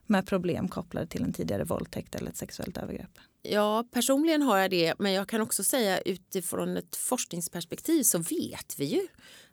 med 0.06 0.26
problem 0.26 0.68
kopplade 0.68 1.06
till 1.06 1.22
en 1.22 1.32
tidigare 1.32 1.64
våldtäkt 1.64 2.14
eller 2.14 2.30
ett 2.30 2.37
sexuellt 2.37 2.78
övergrepp? 2.78 3.18
Ja, 3.42 3.85
personligen 3.90 4.42
har 4.42 4.58
jag 4.58 4.70
det, 4.70 4.94
men 4.98 5.12
jag 5.12 5.28
kan 5.28 5.40
också 5.40 5.64
säga 5.64 6.00
utifrån 6.00 6.76
ett 6.76 6.96
forskningsperspektiv 6.96 8.02
så 8.02 8.18
vet 8.18 8.74
vi 8.78 8.85
ju 8.85 9.06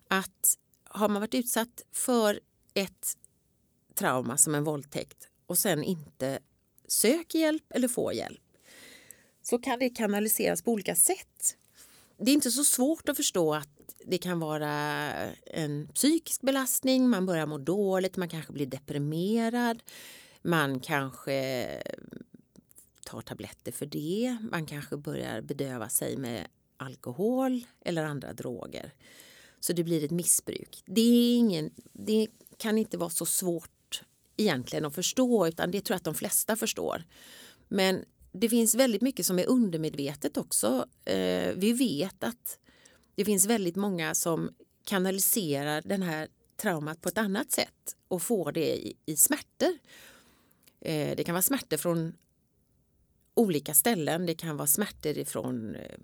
att 0.08 0.56
har 0.84 1.08
man 1.08 1.20
varit 1.20 1.34
utsatt 1.34 1.82
för 1.92 2.40
ett 2.74 3.16
trauma 3.94 4.38
som 4.38 4.54
en 4.54 4.64
våldtäkt 4.64 5.28
och 5.46 5.58
sen 5.58 5.82
inte 5.82 6.38
söker 6.88 7.38
hjälp 7.38 7.72
eller 7.74 7.88
får 7.88 8.12
hjälp 8.12 8.49
så 9.50 9.58
kan 9.58 9.78
det 9.78 9.90
kanaliseras 9.90 10.62
på 10.62 10.72
olika 10.72 10.94
sätt. 10.94 11.56
Det 12.18 12.30
är 12.30 12.34
inte 12.34 12.50
så 12.50 12.64
svårt 12.64 13.08
att 13.08 13.16
förstå 13.16 13.54
att 13.54 13.68
det 14.06 14.18
kan 14.18 14.40
vara 14.40 14.70
en 15.46 15.88
psykisk 15.94 16.40
belastning, 16.40 17.08
man 17.08 17.26
börjar 17.26 17.46
må 17.46 17.58
dåligt, 17.58 18.16
man 18.16 18.28
kanske 18.28 18.52
blir 18.52 18.66
deprimerad, 18.66 19.82
man 20.42 20.80
kanske 20.80 21.66
tar 23.06 23.20
tabletter 23.20 23.72
för 23.72 23.86
det, 23.86 24.38
man 24.50 24.66
kanske 24.66 24.96
börjar 24.96 25.40
bedöva 25.40 25.88
sig 25.88 26.16
med 26.16 26.46
alkohol 26.76 27.66
eller 27.84 28.04
andra 28.04 28.32
droger. 28.32 28.94
Så 29.60 29.72
det 29.72 29.84
blir 29.84 30.04
ett 30.04 30.10
missbruk. 30.10 30.82
Det, 30.86 31.00
är 31.00 31.36
ingen, 31.36 31.70
det 31.92 32.26
kan 32.56 32.78
inte 32.78 32.98
vara 32.98 33.10
så 33.10 33.26
svårt 33.26 34.02
egentligen 34.36 34.84
att 34.84 34.94
förstå 34.94 35.46
utan 35.46 35.70
det 35.70 35.80
tror 35.80 35.94
jag 35.94 35.98
att 35.98 36.04
de 36.04 36.14
flesta 36.14 36.56
förstår. 36.56 37.04
Men 37.68 38.04
det 38.32 38.48
finns 38.48 38.74
väldigt 38.74 39.02
mycket 39.02 39.26
som 39.26 39.38
är 39.38 39.48
undermedvetet 39.48 40.36
också. 40.36 40.86
Eh, 41.04 41.52
vi 41.56 41.72
vet 41.72 42.24
att 42.24 42.58
det 43.14 43.24
finns 43.24 43.46
väldigt 43.46 43.76
många 43.76 44.14
som 44.14 44.50
kanaliserar 44.84 45.82
den 45.84 46.02
här 46.02 46.28
traumat 46.56 47.00
på 47.00 47.08
ett 47.08 47.18
annat 47.18 47.52
sätt 47.52 47.96
och 48.08 48.22
får 48.22 48.52
det 48.52 48.76
i, 48.76 48.96
i 49.06 49.16
smärtor. 49.16 49.78
Eh, 50.80 51.16
det 51.16 51.24
kan 51.24 51.34
vara 51.34 51.42
smärtor 51.42 51.76
från 51.76 52.12
olika 53.34 53.74
ställen. 53.74 54.26
Det 54.26 54.34
kan 54.34 54.56
vara 54.56 54.66
smärtor 54.66 55.24
från 55.24 55.74
eh, 55.74 55.98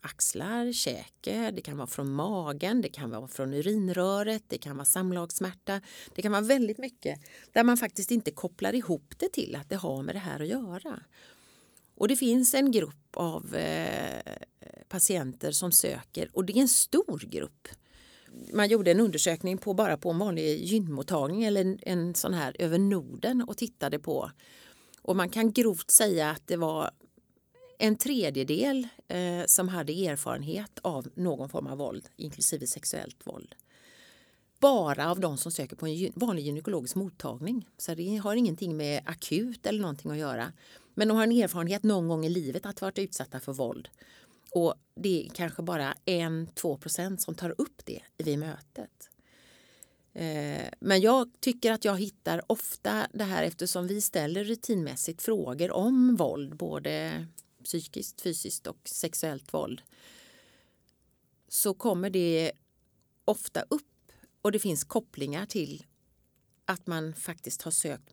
axlar, 0.00 0.72
käke, 0.72 1.50
det 1.50 1.60
kan 1.60 1.76
vara 1.76 1.86
från 1.86 2.12
magen, 2.12 2.80
det 2.82 2.88
kan 2.88 3.10
vara 3.10 3.28
från 3.28 3.54
urinröret, 3.54 4.42
det 4.48 4.58
kan 4.58 4.76
vara 4.76 4.84
samlagssmärta. 4.84 5.80
Det 6.14 6.22
kan 6.22 6.32
vara 6.32 6.42
väldigt 6.42 6.78
mycket 6.78 7.20
där 7.52 7.64
man 7.64 7.76
faktiskt 7.76 8.10
inte 8.10 8.30
kopplar 8.30 8.74
ihop 8.74 9.14
det 9.18 9.32
till 9.32 9.56
att 9.56 9.68
det 9.68 9.76
har 9.76 10.02
med 10.02 10.14
det 10.14 10.18
här 10.18 10.40
att 10.40 10.48
göra. 10.48 11.02
Och 11.94 12.08
det 12.08 12.16
finns 12.16 12.54
en 12.54 12.70
grupp 12.70 13.16
av 13.16 13.54
eh, 13.54 14.32
patienter 14.88 15.52
som 15.52 15.72
söker 15.72 16.30
och 16.32 16.44
det 16.44 16.52
är 16.52 16.60
en 16.60 16.68
stor 16.68 17.18
grupp. 17.30 17.68
Man 18.52 18.68
gjorde 18.68 18.90
en 18.90 19.00
undersökning 19.00 19.58
på 19.58 19.74
bara 19.74 19.96
på 19.96 20.10
en 20.10 20.18
vanlig 20.18 20.64
gynmottagning 20.64 21.44
eller 21.44 21.60
en, 21.60 21.78
en 21.82 22.14
sån 22.14 22.34
här 22.34 22.56
över 22.58 22.78
Norden 22.78 23.42
och 23.42 23.56
tittade 23.56 23.98
på. 23.98 24.30
Och 25.02 25.16
man 25.16 25.28
kan 25.28 25.52
grovt 25.52 25.90
säga 25.90 26.30
att 26.30 26.46
det 26.46 26.56
var 26.56 26.90
en 27.78 27.96
tredjedel 27.96 28.88
eh, 29.08 29.42
som 29.46 29.68
hade 29.68 29.92
erfarenhet 29.92 30.78
av 30.82 31.08
någon 31.14 31.48
form 31.48 31.66
av 31.66 31.78
våld, 31.78 32.08
inklusive 32.16 32.66
sexuellt 32.66 33.26
våld. 33.26 33.54
Bara 34.60 35.10
av 35.10 35.20
de 35.20 35.38
som 35.38 35.52
söker 35.52 35.76
på 35.76 35.86
en 35.86 36.12
vanlig 36.14 36.44
gynekologisk 36.44 36.94
mottagning. 36.94 37.68
Så 37.78 37.94
det 37.94 38.16
har 38.16 38.36
ingenting 38.36 38.76
med 38.76 39.02
akut 39.06 39.66
eller 39.66 39.80
någonting 39.80 40.10
att 40.10 40.18
göra. 40.18 40.52
Men 40.94 41.08
de 41.08 41.16
har 41.16 41.24
en 41.24 41.32
erfarenhet 41.32 41.82
någon 41.82 42.08
gång 42.08 42.26
i 42.26 42.28
livet 42.28 42.66
att 42.66 42.78
ha 42.78 42.86
varit 42.86 42.98
utsatta 42.98 43.40
för 43.40 43.52
våld. 43.52 43.88
Och 44.50 44.74
det 44.94 45.26
är 45.26 45.30
kanske 45.30 45.62
bara 45.62 45.94
en, 46.04 46.46
två 46.54 46.76
procent 46.76 47.22
som 47.22 47.34
tar 47.34 47.54
upp 47.60 47.82
det 47.84 48.02
vid 48.16 48.38
mötet. 48.38 49.10
Eh, 50.12 50.68
men 50.80 51.00
jag 51.00 51.30
tycker 51.40 51.72
att 51.72 51.84
jag 51.84 51.98
hittar 51.98 52.52
ofta 52.52 53.06
det 53.12 53.24
här 53.24 53.42
eftersom 53.42 53.86
vi 53.86 54.00
ställer 54.00 54.44
rutinmässigt 54.44 55.22
frågor 55.22 55.70
om 55.70 56.16
våld, 56.16 56.56
både 56.56 57.26
psykiskt, 57.64 58.20
fysiskt 58.20 58.66
och 58.66 58.78
sexuellt 58.84 59.54
våld. 59.54 59.82
Så 61.48 61.74
kommer 61.74 62.10
det 62.10 62.52
ofta 63.24 63.62
upp 63.62 64.12
och 64.42 64.52
det 64.52 64.58
finns 64.58 64.84
kopplingar 64.84 65.46
till 65.46 65.84
att 66.64 66.86
man 66.86 67.14
faktiskt 67.14 67.62
har 67.62 67.70
sökt 67.70 68.12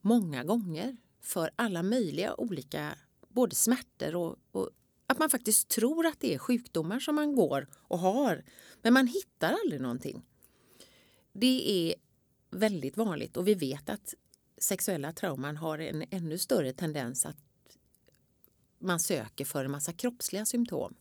många 0.00 0.44
gånger 0.44 0.96
för 1.20 1.50
alla 1.56 1.82
möjliga 1.82 2.34
olika 2.34 2.98
både 3.28 3.54
smärtor 3.54 4.16
och, 4.16 4.36
och, 4.52 4.70
att 5.06 5.18
man 5.18 5.30
faktiskt 5.30 5.68
tror 5.68 6.06
att 6.06 6.20
det 6.20 6.34
är 6.34 6.38
sjukdomar 6.38 7.00
som 7.00 7.14
man 7.14 7.34
går 7.34 7.66
och 7.72 7.98
har. 7.98 8.44
Men 8.82 8.92
man 8.92 9.06
hittar 9.06 9.52
aldrig 9.64 9.80
någonting. 9.80 10.22
Det 11.32 11.70
är 11.70 11.94
väldigt 12.50 12.96
vanligt 12.96 13.36
och 13.36 13.48
vi 13.48 13.54
vet 13.54 13.88
att 13.88 14.14
sexuella 14.58 15.12
trauman 15.12 15.56
har 15.56 15.78
en 15.78 16.04
ännu 16.10 16.38
större 16.38 16.72
tendens 16.72 17.26
att 17.26 17.36
man 18.78 19.00
söker 19.00 19.44
för 19.44 19.64
en 19.64 19.70
massa 19.70 19.92
kroppsliga 19.92 20.44
symptom. 20.44 20.94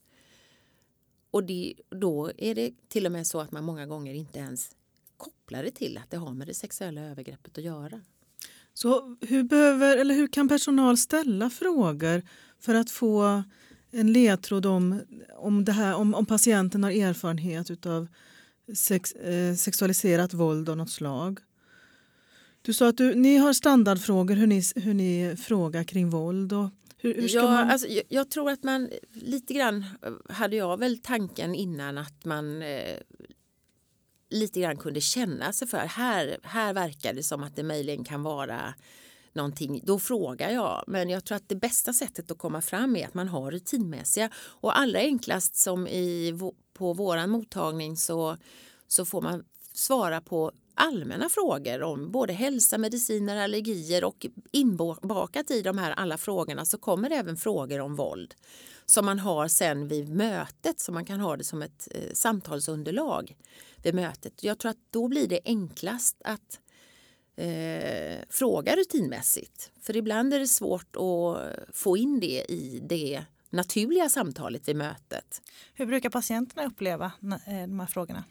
Och 1.32 1.44
det, 1.44 1.74
då 1.90 2.32
är 2.38 2.56
det 2.56 2.74
till 2.88 3.06
och 3.06 3.12
med 3.12 3.28
så 3.28 3.40
att 3.40 3.52
man 3.52 3.64
många 3.64 3.86
gånger 3.86 4.14
inte 4.14 4.40
ens 4.40 4.76
kopplar 5.18 5.64
det 5.64 5.72
till 5.72 5.98
att 5.98 6.12
det 6.12 6.18
har 6.18 6.34
med 6.34 6.48
det 6.48 6.54
sexuella 6.54 7.02
övergreppet 7.02 7.58
att 7.58 7.64
göra. 7.64 8.02
Så 8.78 9.18
hur, 9.22 9.44
behöver, 9.44 9.98
eller 9.98 10.16
hur 10.16 10.28
kan 10.28 10.48
personal 10.48 10.98
ställa 10.98 11.50
frågor 11.50 12.22
för 12.60 12.76
att 12.76 12.92
få 12.92 13.44
en 13.92 14.14
ledtråd 14.14 14.66
om, 14.66 15.02
om, 15.38 15.66
det 15.66 15.72
här, 15.72 15.96
om, 15.96 16.16
om 16.16 16.26
patienten 16.26 16.84
har 16.84 16.92
erfarenhet 16.92 17.86
av 17.86 18.08
sex, 18.76 19.12
eh, 19.12 19.56
sexualiserat 19.56 20.34
våld 20.34 20.70
av 20.70 20.78
något 20.78 20.90
slag? 20.90 21.40
Du 22.62 22.74
sa 22.74 22.88
att 22.88 22.98
du, 22.98 23.16
ni 23.16 23.38
har 23.38 23.54
standardfrågor 23.54 24.36
hur 24.36 24.48
ni, 24.48 24.62
hur 24.76 24.94
ni 24.94 25.36
frågar 25.38 25.84
kring 25.84 26.10
våld. 26.10 26.54
Och 26.54 26.70
hur, 26.98 27.14
hur 27.14 27.36
ja, 27.36 27.44
man... 27.44 27.70
alltså, 27.70 27.88
jag, 27.88 28.04
jag, 28.10 28.30
tror 28.30 28.50
att 28.50 28.64
man 28.64 28.90
lite 29.14 29.54
grann 29.54 29.86
hade 30.30 30.56
jag 30.56 30.80
väl 30.80 30.98
tanken 30.98 31.56
innan 31.56 31.98
att 31.98 32.26
man 32.26 32.62
eh, 32.62 32.98
lite 34.36 34.60
grann 34.60 34.78
kunde 34.78 35.02
känna 35.02 35.54
sig 35.54 35.68
för. 35.68 35.78
Här, 35.78 36.38
här 36.44 36.74
verkar 36.74 37.14
det 37.14 37.24
som 37.24 37.44
att 37.44 37.56
det 37.56 37.64
möjligen 37.64 38.04
kan 38.04 38.24
vara 38.24 38.74
någonting, 39.34 39.82
då 39.84 40.00
frågar 40.00 40.50
jag. 40.50 40.84
Men 40.88 41.10
jag 41.10 41.26
tror 41.26 41.36
att 41.36 41.50
det 41.50 41.56
bästa 41.56 41.94
sättet 41.94 42.32
att 42.32 42.38
komma 42.38 42.62
fram 42.62 42.96
är 42.96 43.08
att 43.08 43.14
man 43.14 43.28
har 43.28 43.52
rutinmässiga. 43.52 44.30
Och 44.36 44.80
allra 44.80 45.00
enklast 45.00 45.56
som 45.56 45.88
i, 45.88 46.34
på 46.74 46.94
våran 46.94 47.30
mottagning 47.30 47.98
så, 47.98 48.38
så 48.88 49.06
får 49.06 49.22
man 49.22 49.44
svara 49.74 50.22
på 50.22 50.52
allmänna 50.76 51.30
frågor 51.30 51.84
om 51.84 52.12
både 52.12 52.34
hälsa, 52.34 52.78
mediciner, 52.78 53.38
allergier 53.38 54.04
och 54.04 54.26
inbakat 54.52 55.52
i 55.52 55.62
de 55.62 55.78
här 55.78 55.92
alla 55.92 56.18
frågorna 56.18 56.66
så 56.66 56.78
kommer 56.78 57.12
även 57.12 57.38
frågor 57.38 57.80
om 57.80 57.96
våld 57.96 58.36
som 58.86 59.06
man 59.06 59.20
har 59.20 59.48
sen 59.48 59.88
vid 59.88 60.10
mötet 60.10 60.80
så 60.80 60.92
man 60.92 61.06
kan 61.06 61.20
ha 61.20 61.38
det 61.38 61.44
som 61.44 61.62
ett 61.62 61.88
eh, 61.92 62.14
samtalsunderlag 62.14 63.36
vid 63.84 63.96
mötet. 63.96 64.44
Jag 64.44 64.58
tror 64.58 64.70
att 64.70 64.78
då 64.90 65.08
blir 65.08 65.28
det 65.28 65.40
enklast 65.46 66.22
att 66.24 66.60
eh, 67.36 68.20
fråga 68.30 68.76
rutinmässigt. 68.76 69.72
För 69.82 69.98
ibland 69.98 70.34
är 70.34 70.40
det 70.40 70.48
svårt 70.48 70.96
att 70.96 71.76
få 71.76 71.98
in 71.98 72.20
det 72.20 72.46
i 72.52 72.82
det 72.90 73.24
naturliga 73.50 74.10
samtalet 74.10 74.68
vid 74.68 74.76
mötet. 74.76 75.42
Hur 75.74 75.86
brukar 75.86 76.10
patienterna 76.10 76.68
uppleva 76.68 77.06
eh, 77.48 77.68
de 77.68 77.80
här 77.80 77.88
frågorna? 77.88 78.24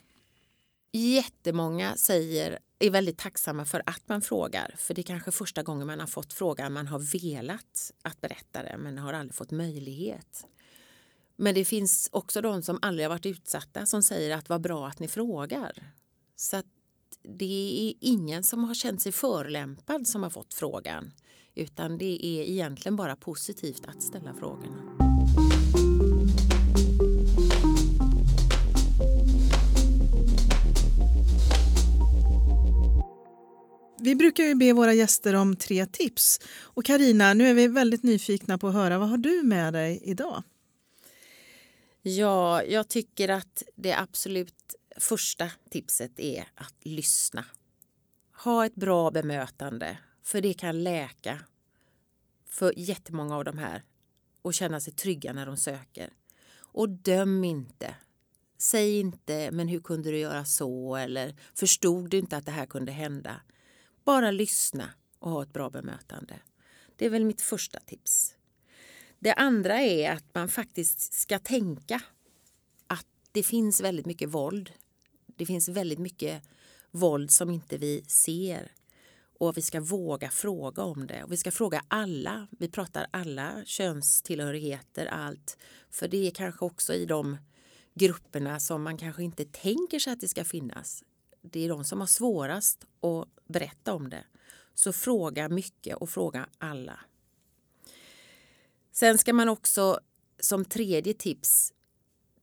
Jättemånga 0.97 1.97
säger, 1.97 2.59
är 2.79 2.91
väldigt 2.91 3.19
tacksamma 3.19 3.65
för 3.65 3.83
att 3.87 4.03
man 4.07 4.23
frågar. 4.23 4.75
För 4.79 4.95
det 4.95 5.01
är 5.01 5.03
kanske 5.03 5.31
första 5.31 5.63
gången 5.63 5.87
man 5.87 6.01
har 6.01 6.07
fått 6.07 6.33
frågan. 6.33 6.73
Man 6.73 6.87
har 6.87 6.99
velat 6.99 7.93
att 8.03 8.21
berätta 8.21 8.63
det 8.63 8.77
men 8.79 8.99
har 8.99 9.13
aldrig 9.13 9.35
fått 9.35 9.51
möjlighet. 9.51 10.47
Men 11.37 11.55
det 11.55 11.65
finns 11.65 12.09
också 12.13 12.41
de 12.41 12.63
som 12.63 12.79
aldrig 12.83 13.05
har 13.05 13.11
varit 13.11 13.27
utsatta 13.27 13.87
som 13.87 14.03
säger 14.03 14.37
att 14.37 14.49
vad 14.49 14.61
bra 14.61 14.87
att 14.89 14.99
ni 14.99 15.09
frågar. 15.09 15.93
Så 16.37 16.57
att 16.57 16.67
det 17.23 17.89
är 17.89 17.95
ingen 18.01 18.45
som 18.45 18.65
har 18.65 18.75
känt 18.75 19.03
sig 19.03 19.13
förolämpad 19.13 20.07
som 20.07 20.23
har 20.23 20.31
fått 20.31 20.55
frågan. 20.55 21.13
Utan 21.55 21.99
det 21.99 22.27
är 22.27 22.43
egentligen 22.51 22.97
bara 22.97 23.17
positivt 23.17 23.87
att 23.87 24.03
ställa 24.03 24.35
frågorna. 24.35 25.04
Vi 34.05 34.15
brukar 34.15 34.45
ju 34.45 34.55
be 34.55 34.73
våra 34.73 34.95
gäster 34.95 35.35
om 35.35 35.57
tre 35.57 35.87
tips. 35.87 36.41
Och 36.61 36.85
Karina, 36.85 37.35
nu 37.35 37.49
är 37.49 37.55
vi 37.55 37.69
väldigt 37.69 38.03
nyfikna 38.03 38.59
på 38.59 38.69
att 38.69 38.75
höra 38.75 38.99
vad 38.99 39.09
har 39.09 39.17
du 39.17 39.43
med 39.43 39.73
dig 39.73 40.01
idag? 40.05 40.43
Ja, 42.03 42.63
jag 42.63 42.89
tycker 42.89 43.29
att 43.29 43.63
det 43.75 43.93
absolut 43.93 44.75
första 44.97 45.51
tipset 45.71 46.21
är 46.21 46.49
att 46.55 46.75
lyssna. 46.83 47.45
Ha 48.45 48.67
ett 48.67 48.75
bra 48.75 49.11
bemötande, 49.11 49.99
för 50.23 50.41
det 50.41 50.55
kan 50.55 50.83
läka 50.83 51.39
för 52.49 52.73
jättemånga 52.77 53.37
av 53.37 53.45
de 53.45 53.59
här 53.59 53.83
och 54.43 54.55
känna 54.55 54.81
sig 54.81 54.93
trygga 54.93 55.33
när 55.33 55.47
de 55.47 55.57
söker. 55.57 56.11
Och 56.57 56.89
döm 56.89 57.45
inte. 57.45 57.95
Säg 58.59 59.01
inte 59.01 59.51
“men 59.53 59.69
hur 59.69 59.81
kunde 59.81 60.11
du 60.11 60.19
göra 60.19 60.45
så?” 60.45 60.97
eller 60.97 61.37
“förstod 61.55 62.11
du 62.11 62.19
inte 62.19 62.37
att 62.37 62.47
det 62.47 62.53
här 62.53 62.67
kunde 62.67 62.93
hända?” 62.93 63.41
Bara 64.05 64.31
lyssna 64.31 64.91
och 65.19 65.31
ha 65.31 65.43
ett 65.43 65.53
bra 65.53 65.71
bemötande. 65.71 66.41
Det 66.97 67.07
är 67.07 67.11
väl 67.11 67.25
mitt 67.25 67.43
första 67.43 67.81
tips. 67.81 68.35
Det 69.19 69.33
andra 69.33 69.81
är 69.81 70.13
att 70.13 70.35
man 70.35 70.49
faktiskt 70.49 71.13
ska 71.13 71.39
tänka 71.39 72.03
att 72.87 73.07
det 73.33 73.43
finns 73.43 73.81
väldigt 73.81 74.07
mycket 74.07 74.29
våld. 74.29 74.73
Det 75.27 75.47
finns 75.47 75.69
väldigt 75.69 75.99
mycket 75.99 76.43
våld 76.91 77.31
som 77.31 77.51
inte 77.51 77.77
vi 77.77 78.05
ser. 78.09 78.73
Och 79.39 79.57
vi 79.57 79.63
ska 79.63 79.81
våga 79.81 80.31
fråga 80.31 80.83
om 80.83 81.07
det. 81.07 81.25
Och 81.25 81.33
vi 81.33 81.37
ska 81.37 81.51
fråga 81.51 81.83
alla. 81.89 82.49
Vi 82.51 82.69
pratar 82.69 83.07
alla 83.11 83.65
könstillhörigheter, 83.65 85.07
allt. 85.07 85.59
För 85.91 86.09
det 86.09 86.27
är 86.27 86.31
kanske 86.31 86.65
också 86.65 86.95
i 86.95 87.07
de 87.07 87.37
grupperna 87.95 88.61
som 88.61 88.83
man 88.83 88.99
kanske 88.99 89.25
inte 89.25 89.45
tänker 89.45 89.99
sig 89.99 90.13
att 90.13 90.21
det 90.21 90.29
ska 90.29 90.45
finnas. 90.45 91.05
Det 91.43 91.65
är 91.65 91.69
de 91.69 91.85
som 91.85 92.01
har 92.01 92.07
svårast 92.07 92.85
att 93.01 93.29
berätta 93.47 93.95
om 93.95 94.11
det. 94.11 94.25
Så 94.75 94.93
fråga 94.93 95.49
mycket 95.49 95.97
och 95.97 96.11
fråga 96.11 96.49
alla. 96.59 97.01
Sen 98.93 99.19
ska 99.19 99.33
man 99.33 99.49
också 99.49 100.01
som 100.41 100.65
tredje 100.65 101.15
tips 101.15 101.73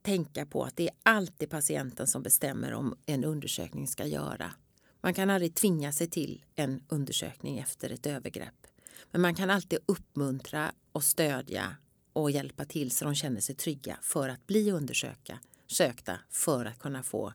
tänka 0.02 0.45
på 0.45 0.64
att 0.64 0.76
det 0.76 0.88
är 0.88 0.95
alltid 1.04 1.49
patienten 1.49 2.08
som 2.08 2.24
bestämmer 2.24 2.74
om 2.74 2.97
en 3.06 3.24
undersökning 3.24 3.88
ska 3.88 4.06
göra. 4.06 4.54
Man 5.02 5.14
kan 5.14 5.30
aldrig 5.30 5.56
tvinga 5.56 5.91
sig 5.91 6.08
till 6.08 6.43
en 6.56 6.84
undersökning 6.89 7.60
efter 7.60 7.89
ett 7.89 8.06
övergrepp. 8.06 8.68
Men 9.12 9.22
man 9.22 9.36
kan 9.36 9.49
alltid 9.49 9.80
uppmuntra 9.86 10.72
och 10.91 11.04
stödja 11.04 11.76
och 12.14 12.32
hjälpa 12.32 12.66
till 12.66 12.91
så 12.91 13.06
de 13.06 13.16
känner 13.16 13.41
sig 13.41 13.56
trygga 13.56 13.97
för 14.02 14.30
att 14.30 14.47
bli 14.47 14.72
undersökta 14.72 15.39
sökta 15.72 16.20
för 16.30 16.66
att 16.66 16.80
kunna 16.80 17.04
få 17.04 17.34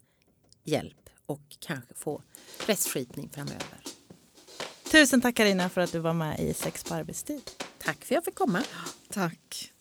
hjälp 0.64 1.05
och 1.26 1.56
kanske 1.60 1.94
få 1.94 2.22
rättskipning 2.66 3.30
framöver. 3.34 3.80
Tusen 4.90 5.20
tack 5.20 5.34
Karina 5.34 5.68
för 5.68 5.80
att 5.80 5.92
du 5.92 5.98
var 5.98 6.12
med 6.12 6.40
i 6.40 6.54
Sex 6.54 6.84
på 6.84 6.94
arbetstid. 6.94 7.50
Tack 7.78 8.04
för 8.04 8.04
att 8.04 8.10
jag 8.10 8.24
fick 8.24 8.34
komma. 8.34 8.62
Tack. 9.10 9.72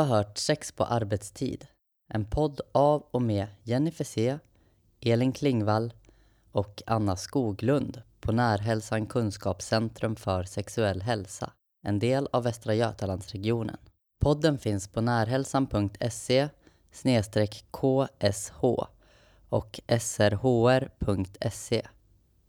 Har 0.00 0.16
hört 0.16 0.38
Sex 0.38 0.72
på 0.72 0.84
arbetstid. 0.84 1.66
En 2.14 2.24
podd 2.24 2.60
av 2.72 3.02
och 3.10 3.22
med 3.22 3.46
Jenny 3.62 3.92
C, 3.92 4.38
Elin 5.00 5.32
Klingvall 5.32 5.92
och 6.52 6.82
Anna 6.86 7.16
Skoglund 7.16 8.02
på 8.20 8.32
Närhälsan 8.32 9.06
Kunskapscentrum 9.06 10.16
för 10.16 10.42
sexuell 10.42 11.02
hälsa, 11.02 11.52
en 11.86 11.98
del 11.98 12.28
av 12.32 12.42
Västra 12.42 12.74
Götalandsregionen. 12.74 13.76
Podden 14.20 14.58
finns 14.58 14.88
på 14.88 15.00
närhälsan.se 15.00 16.48
ksh 17.72 18.06
och 19.48 19.80
srhr.se. 20.00 21.86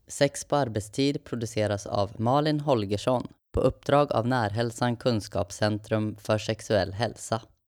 Sex 0.08 0.46
på 0.46 0.56
arbetstid 0.56 1.24
produceras 1.24 1.86
av 1.86 2.12
Malin 2.18 2.60
Holgersson 2.60 3.28
på 3.52 3.60
uppdrag 3.60 4.12
av 4.12 4.28
Närhälsan 4.28 4.96
Kunskapscentrum 4.96 6.16
för 6.20 6.38
sexuell 6.38 6.94
hälsa. 6.94 7.42